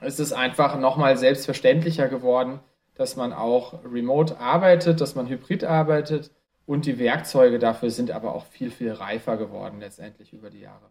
ist 0.00 0.18
es 0.18 0.32
einfach 0.32 0.78
nochmal 0.78 1.16
selbstverständlicher 1.16 2.08
geworden, 2.08 2.60
dass 2.94 3.16
man 3.16 3.32
auch 3.32 3.84
remote 3.84 4.38
arbeitet, 4.38 5.00
dass 5.00 5.14
man 5.14 5.28
hybrid 5.28 5.64
arbeitet 5.64 6.30
und 6.66 6.86
die 6.86 6.98
Werkzeuge 6.98 7.58
dafür 7.58 7.90
sind 7.90 8.10
aber 8.10 8.34
auch 8.34 8.46
viel, 8.46 8.70
viel 8.70 8.92
reifer 8.92 9.36
geworden 9.36 9.80
letztendlich 9.80 10.32
über 10.32 10.50
die 10.50 10.60
Jahre. 10.60 10.90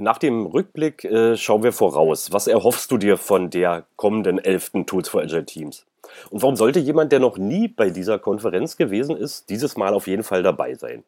Nach 0.00 0.16
dem 0.16 0.46
Rückblick 0.46 1.04
äh, 1.04 1.36
schauen 1.36 1.62
wir 1.62 1.72
voraus. 1.72 2.32
Was 2.32 2.46
erhoffst 2.46 2.90
du 2.90 2.96
dir 2.96 3.18
von 3.18 3.50
der 3.50 3.84
kommenden 3.96 4.38
elften 4.38 4.86
Tools 4.86 5.10
for 5.10 5.20
Agile 5.20 5.44
Teams? 5.44 5.84
Und 6.30 6.40
warum 6.40 6.56
sollte 6.56 6.80
jemand, 6.80 7.12
der 7.12 7.20
noch 7.20 7.36
nie 7.36 7.68
bei 7.68 7.90
dieser 7.90 8.18
Konferenz 8.18 8.78
gewesen 8.78 9.14
ist, 9.14 9.50
dieses 9.50 9.76
Mal 9.76 9.92
auf 9.92 10.06
jeden 10.06 10.22
Fall 10.22 10.42
dabei 10.42 10.72
sein? 10.72 11.04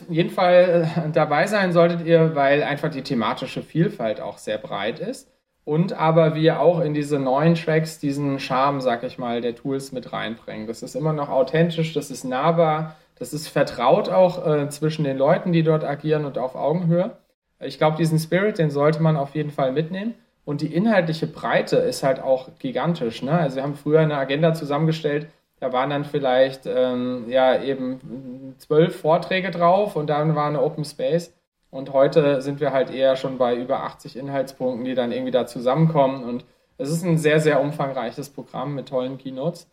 Auf 0.00 0.14
jeden 0.14 0.30
Fall 0.30 0.88
äh, 1.06 1.10
dabei 1.10 1.48
sein 1.48 1.72
solltet 1.72 2.06
ihr, 2.06 2.36
weil 2.36 2.62
einfach 2.62 2.88
die 2.88 3.02
thematische 3.02 3.62
Vielfalt 3.62 4.20
auch 4.20 4.38
sehr 4.38 4.58
breit 4.58 5.00
ist 5.00 5.28
und 5.64 5.92
aber 5.94 6.36
wir 6.36 6.60
auch 6.60 6.78
in 6.78 6.94
diese 6.94 7.18
neuen 7.18 7.56
Tracks 7.56 7.98
diesen 7.98 8.38
Charme, 8.38 8.80
sag 8.80 9.02
ich 9.02 9.18
mal, 9.18 9.40
der 9.40 9.56
Tools 9.56 9.90
mit 9.90 10.12
reinbringen. 10.12 10.68
Das 10.68 10.84
ist 10.84 10.94
immer 10.94 11.12
noch 11.12 11.30
authentisch, 11.30 11.92
das 11.94 12.12
ist 12.12 12.22
nahbar, 12.22 12.94
das 13.18 13.32
ist 13.32 13.48
vertraut 13.48 14.08
auch 14.08 14.46
äh, 14.46 14.68
zwischen 14.68 15.02
den 15.04 15.18
Leuten, 15.18 15.52
die 15.52 15.64
dort 15.64 15.82
agieren 15.82 16.24
und 16.24 16.38
auf 16.38 16.54
Augenhöhe. 16.54 17.16
Ich 17.60 17.78
glaube, 17.78 17.96
diesen 17.96 18.18
Spirit, 18.18 18.58
den 18.58 18.70
sollte 18.70 19.02
man 19.02 19.16
auf 19.16 19.34
jeden 19.34 19.50
Fall 19.50 19.72
mitnehmen. 19.72 20.14
Und 20.44 20.60
die 20.60 20.72
inhaltliche 20.72 21.26
Breite 21.26 21.76
ist 21.76 22.02
halt 22.02 22.20
auch 22.20 22.50
gigantisch. 22.58 23.22
Ne? 23.22 23.32
Also 23.32 23.56
wir 23.56 23.62
haben 23.62 23.74
früher 23.74 24.00
eine 24.00 24.16
Agenda 24.16 24.54
zusammengestellt, 24.54 25.26
da 25.58 25.72
waren 25.72 25.90
dann 25.90 26.04
vielleicht 26.04 26.66
ähm, 26.66 27.24
ja 27.28 27.60
eben 27.60 28.54
zwölf 28.58 29.00
Vorträge 29.00 29.50
drauf 29.50 29.96
und 29.96 30.08
dann 30.08 30.34
war 30.34 30.46
eine 30.46 30.62
Open 30.62 30.84
Space. 30.84 31.32
Und 31.70 31.92
heute 31.92 32.42
sind 32.42 32.60
wir 32.60 32.72
halt 32.72 32.90
eher 32.90 33.16
schon 33.16 33.38
bei 33.38 33.56
über 33.56 33.82
80 33.82 34.16
Inhaltspunkten, 34.16 34.84
die 34.84 34.94
dann 34.94 35.12
irgendwie 35.12 35.32
da 35.32 35.46
zusammenkommen. 35.46 36.24
Und 36.24 36.44
es 36.78 36.90
ist 36.90 37.04
ein 37.04 37.18
sehr, 37.18 37.40
sehr 37.40 37.60
umfangreiches 37.60 38.30
Programm 38.30 38.74
mit 38.74 38.88
tollen 38.88 39.18
Keynotes. 39.18 39.68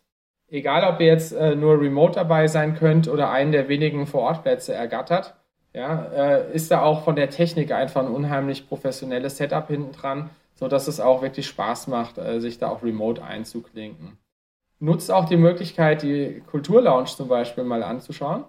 Egal, 0.48 0.84
ob 0.92 1.00
ihr 1.00 1.06
jetzt 1.06 1.32
äh, 1.32 1.54
nur 1.54 1.80
remote 1.80 2.14
dabei 2.14 2.48
sein 2.48 2.74
könnt 2.74 3.08
oder 3.08 3.30
einen 3.30 3.52
der 3.52 3.68
wenigen 3.68 4.06
Vorortplätze 4.06 4.74
ergattert, 4.74 5.34
ja, 5.74 6.04
äh, 6.04 6.54
ist 6.54 6.70
da 6.70 6.82
auch 6.82 7.04
von 7.04 7.16
der 7.16 7.30
Technik 7.30 7.72
einfach 7.72 8.02
ein 8.02 8.12
unheimlich 8.12 8.68
professionelles 8.68 9.36
Setup 9.36 9.66
hinten 9.68 9.92
dran, 9.92 10.30
sodass 10.54 10.88
es 10.88 11.00
auch 11.00 11.20
wirklich 11.20 11.46
Spaß 11.46 11.88
macht, 11.88 12.18
äh, 12.18 12.40
sich 12.40 12.58
da 12.58 12.68
auch 12.68 12.82
remote 12.82 13.22
einzuklinken. 13.22 14.18
Nutzt 14.78 15.10
auch 15.10 15.26
die 15.26 15.36
Möglichkeit, 15.36 16.02
die 16.02 16.42
Kulturlounge 16.46 17.06
zum 17.06 17.28
Beispiel 17.28 17.64
mal 17.64 17.82
anzuschauen 17.82 18.44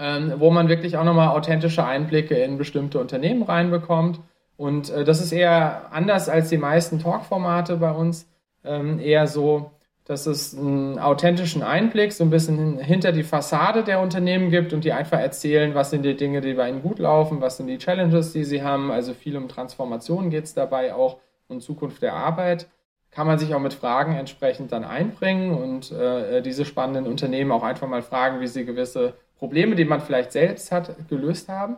ähm, 0.00 0.34
wo 0.38 0.50
man 0.50 0.68
wirklich 0.68 0.96
auch 0.96 1.04
nochmal 1.04 1.28
authentische 1.28 1.84
Einblicke 1.84 2.34
in 2.34 2.56
bestimmte 2.56 2.98
Unternehmen 2.98 3.42
reinbekommt. 3.42 4.20
Und 4.56 4.90
äh, 4.90 5.04
das 5.04 5.20
ist 5.20 5.32
eher 5.32 5.92
anders 5.92 6.28
als 6.28 6.48
die 6.48 6.56
meisten 6.56 6.98
Talk-Formate 6.98 7.76
bei 7.76 7.90
uns. 7.90 8.26
Ähm, 8.64 8.98
eher 8.98 9.26
so, 9.26 9.70
dass 10.10 10.26
es 10.26 10.58
einen 10.58 10.98
authentischen 10.98 11.62
Einblick 11.62 12.12
so 12.12 12.24
ein 12.24 12.30
bisschen 12.30 12.80
hinter 12.80 13.12
die 13.12 13.22
Fassade 13.22 13.84
der 13.84 14.00
Unternehmen 14.00 14.50
gibt 14.50 14.72
und 14.72 14.82
die 14.82 14.92
einfach 14.92 15.20
erzählen, 15.20 15.72
was 15.76 15.90
sind 15.90 16.02
die 16.02 16.16
Dinge, 16.16 16.40
die 16.40 16.54
bei 16.54 16.68
ihnen 16.68 16.82
gut 16.82 16.98
laufen, 16.98 17.40
was 17.40 17.58
sind 17.58 17.68
die 17.68 17.78
Challenges, 17.78 18.32
die 18.32 18.42
sie 18.42 18.64
haben. 18.64 18.90
Also 18.90 19.14
viel 19.14 19.36
um 19.36 19.46
Transformation 19.46 20.28
geht 20.28 20.46
es 20.46 20.52
dabei 20.52 20.94
auch 20.94 21.18
und 21.46 21.62
Zukunft 21.62 22.02
der 22.02 22.14
Arbeit. 22.14 22.66
Kann 23.12 23.28
man 23.28 23.38
sich 23.38 23.54
auch 23.54 23.60
mit 23.60 23.72
Fragen 23.72 24.16
entsprechend 24.16 24.72
dann 24.72 24.82
einbringen 24.82 25.56
und 25.56 25.92
äh, 25.92 26.42
diese 26.42 26.64
spannenden 26.64 27.06
Unternehmen 27.06 27.52
auch 27.52 27.62
einfach 27.62 27.86
mal 27.86 28.02
fragen, 28.02 28.40
wie 28.40 28.48
sie 28.48 28.64
gewisse 28.64 29.14
Probleme, 29.38 29.76
die 29.76 29.84
man 29.84 30.00
vielleicht 30.00 30.32
selbst 30.32 30.72
hat, 30.72 30.92
gelöst 31.08 31.48
haben. 31.48 31.76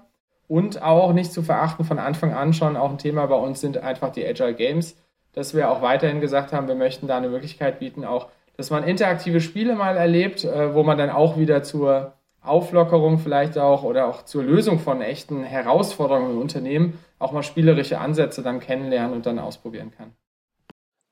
Und 0.48 0.80
auch 0.80 1.12
nicht 1.12 1.34
zu 1.34 1.42
verachten 1.42 1.84
von 1.84 1.98
Anfang 1.98 2.32
an 2.32 2.54
schon 2.54 2.78
auch 2.78 2.92
ein 2.92 2.98
Thema 2.98 3.26
bei 3.26 3.36
uns 3.36 3.60
sind 3.60 3.76
einfach 3.76 4.10
die 4.10 4.26
Agile 4.26 4.54
Games, 4.54 4.96
dass 5.32 5.54
wir 5.54 5.70
auch 5.70 5.82
weiterhin 5.82 6.20
gesagt 6.20 6.52
haben, 6.52 6.68
wir 6.68 6.74
möchten 6.74 7.06
da 7.06 7.16
eine 7.16 7.28
Möglichkeit 7.28 7.78
bieten, 7.78 8.04
auch, 8.04 8.28
dass 8.56 8.70
man 8.70 8.84
interaktive 8.84 9.40
Spiele 9.40 9.74
mal 9.74 9.96
erlebt, 9.96 10.44
äh, 10.44 10.74
wo 10.74 10.82
man 10.82 10.98
dann 10.98 11.10
auch 11.10 11.38
wieder 11.38 11.62
zur 11.62 12.12
Auflockerung 12.42 13.18
vielleicht 13.18 13.56
auch 13.56 13.84
oder 13.84 14.08
auch 14.08 14.24
zur 14.24 14.42
Lösung 14.42 14.78
von 14.78 15.00
echten 15.00 15.44
Herausforderungen 15.44 16.32
im 16.32 16.40
Unternehmen 16.40 16.98
auch 17.18 17.32
mal 17.32 17.42
spielerische 17.42 17.98
Ansätze 17.98 18.42
dann 18.42 18.60
kennenlernen 18.60 19.14
und 19.14 19.26
dann 19.26 19.38
ausprobieren 19.38 19.92
kann. 19.96 20.12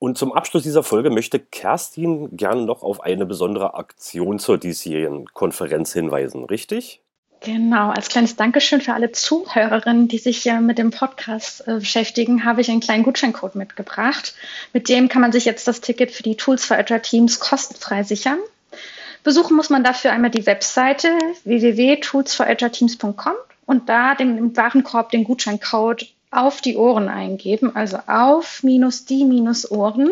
Und 0.01 0.17
zum 0.17 0.33
Abschluss 0.33 0.63
dieser 0.63 0.83
Folge 0.83 1.11
möchte 1.11 1.39
Kerstin 1.39 2.37
gerne 2.37 2.65
noch 2.65 2.83
auf 2.83 3.03
eine 3.03 3.27
besondere 3.27 3.75
Aktion 3.75 4.39
zur 4.39 4.59
diesjährigen 4.59 5.27
Konferenz 5.27 5.93
hinweisen, 5.93 6.45
richtig? 6.45 7.03
Genau, 7.43 7.89
als 7.89 8.09
kleines 8.11 8.37
Dankeschön 8.37 8.83
für 8.83 8.93
alle 8.93 9.13
Zuhörerinnen, 9.13 10.09
die 10.09 10.19
sich 10.19 10.45
ja 10.45 10.61
mit 10.61 10.77
dem 10.77 10.91
Podcast 10.91 11.67
äh, 11.67 11.77
beschäftigen, 11.77 12.45
habe 12.45 12.61
ich 12.61 12.71
einen 12.71 12.81
kleinen 12.81 13.03
Gutscheincode 13.03 13.55
mitgebracht. 13.55 14.35
Mit 14.75 14.91
dem 14.91 15.09
kann 15.09 15.23
man 15.23 15.33
sich 15.33 15.47
jetzt 15.47 15.67
das 15.67 15.81
Ticket 15.81 16.11
für 16.11 16.23
die 16.23 16.37
Tools 16.37 16.67
for 16.67 16.77
Agile 16.77 17.01
Teams 17.01 17.41
kostenfrei 17.41 18.03
sichern. 18.03 18.39
Besuchen 19.25 19.57
muss 19.57 19.71
man 19.71 19.83
dafür 19.83 20.13
einmal 20.13 20.31
die 20.31 20.45
Webseite 20.45 21.09
www.toolsforagileteams.com 21.45 23.35
und 23.65 23.89
da 23.89 24.15
den, 24.15 24.37
im 24.37 24.55
Warenkorb 24.55 25.11
den 25.11 25.25
Gutscheincode 25.25 26.09
auf 26.31 26.61
die 26.61 26.77
Ohren 26.77 27.09
eingeben, 27.09 27.75
also 27.75 28.01
auf 28.07 28.63
minus 28.63 29.07
die 29.07 29.25
minus 29.25 29.71
Ohren. 29.71 30.11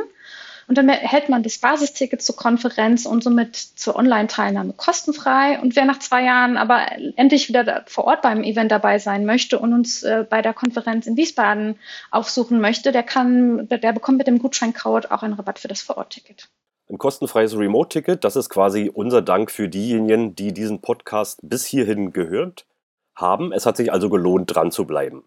Und 0.69 0.77
dann 0.77 0.91
erhält 0.91 1.31
man 1.31 1.43
das 1.43 1.57
Basisticket 1.57 2.21
zur 2.21 2.37
Konferenz 2.37 3.07
und 3.07 3.25
somit 3.25 3.57
zur 3.57 3.97
Online-Teilnahme 3.97 4.75
kostenfrei. 4.75 5.59
Und 5.61 5.77
wer 5.77 5.87
nach 5.87 5.99
zwei 5.99 6.23
Jahren 6.23 6.59
aber 6.59 6.87
endlich 7.17 7.49
wieder 7.49 7.85
vor 7.87 8.05
Ort 8.05 8.21
beim 8.21 8.45
Event 8.45 8.71
dabei 8.71 8.99
sein 8.99 9.25
möchte 9.25 9.59
und 9.59 9.73
uns 9.73 10.03
äh, 10.03 10.27
bei 10.29 10.43
der 10.43 10.53
Konferenz 10.53 11.07
in 11.07 11.17
Wiesbaden 11.17 11.79
aufsuchen 12.11 12.61
möchte, 12.61 12.93
der 12.93 13.03
kann, 13.03 13.67
der, 13.69 13.95
bekommt 13.95 14.19
mit 14.19 14.27
dem 14.27 14.39
Gutscheincode 14.39 15.11
auch 15.11 15.23
einen 15.23 15.33
Rabatt 15.33 15.59
für 15.59 15.69
das 15.69 15.81
Vor-Ort-Ticket. 15.81 16.51
Ein 16.91 16.99
kostenfreies 16.99 17.57
Remote-Ticket, 17.57 18.23
das 18.23 18.37
ist 18.37 18.51
quasi 18.51 18.91
unser 18.93 19.23
Dank 19.23 19.51
für 19.51 19.71
diejenigen, 19.71 20.35
die 20.35 20.53
diesen 20.53 20.83
Podcast 20.83 21.41
bis 21.43 21.65
hierhin 21.65 22.13
gehört 22.13 22.67
haben. 23.15 23.53
Es 23.53 23.65
hat 23.65 23.79
sich 23.79 23.91
also 23.91 24.11
gelohnt, 24.11 24.55
dran 24.55 24.71
zu 24.71 24.87
bleiben. 24.87 25.25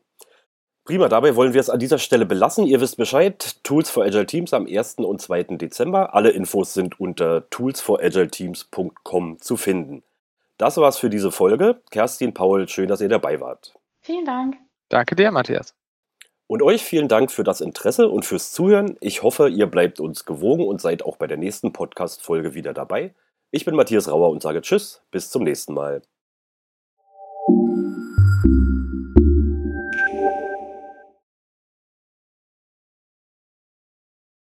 Prima, 0.91 1.07
dabei 1.07 1.37
wollen 1.37 1.53
wir 1.53 1.61
es 1.61 1.69
an 1.69 1.79
dieser 1.79 1.99
Stelle 1.99 2.25
belassen. 2.25 2.67
Ihr 2.67 2.81
wisst 2.81 2.97
Bescheid, 2.97 3.63
Tools 3.63 3.89
for 3.89 4.03
Agile 4.03 4.25
Teams 4.25 4.53
am 4.53 4.67
1. 4.67 4.95
und 4.95 5.21
2. 5.21 5.43
Dezember. 5.55 6.13
Alle 6.13 6.31
Infos 6.31 6.73
sind 6.73 6.99
unter 6.99 7.49
toolsforagileteams.com 7.49 9.39
zu 9.39 9.55
finden. 9.55 10.03
Das 10.57 10.75
war's 10.75 10.97
für 10.97 11.09
diese 11.09 11.31
Folge. 11.31 11.79
Kerstin, 11.91 12.33
Paul, 12.33 12.67
schön, 12.67 12.89
dass 12.89 12.99
ihr 12.99 13.07
dabei 13.07 13.39
wart. 13.39 13.73
Vielen 14.01 14.25
Dank. 14.25 14.57
Danke 14.89 15.15
dir, 15.15 15.31
Matthias. 15.31 15.73
Und 16.47 16.61
euch 16.61 16.83
vielen 16.83 17.07
Dank 17.07 17.31
für 17.31 17.45
das 17.45 17.61
Interesse 17.61 18.09
und 18.09 18.25
fürs 18.25 18.51
Zuhören. 18.51 18.97
Ich 18.99 19.23
hoffe, 19.23 19.47
ihr 19.47 19.67
bleibt 19.67 20.01
uns 20.01 20.25
gewogen 20.25 20.65
und 20.65 20.81
seid 20.81 21.05
auch 21.05 21.15
bei 21.15 21.27
der 21.27 21.37
nächsten 21.37 21.71
Podcast-Folge 21.71 22.53
wieder 22.53 22.73
dabei. 22.73 23.15
Ich 23.49 23.63
bin 23.63 23.77
Matthias 23.77 24.09
Rauer 24.09 24.29
und 24.29 24.41
sage 24.41 24.61
Tschüss, 24.61 25.01
bis 25.09 25.29
zum 25.29 25.43
nächsten 25.43 25.73
Mal. 25.73 26.01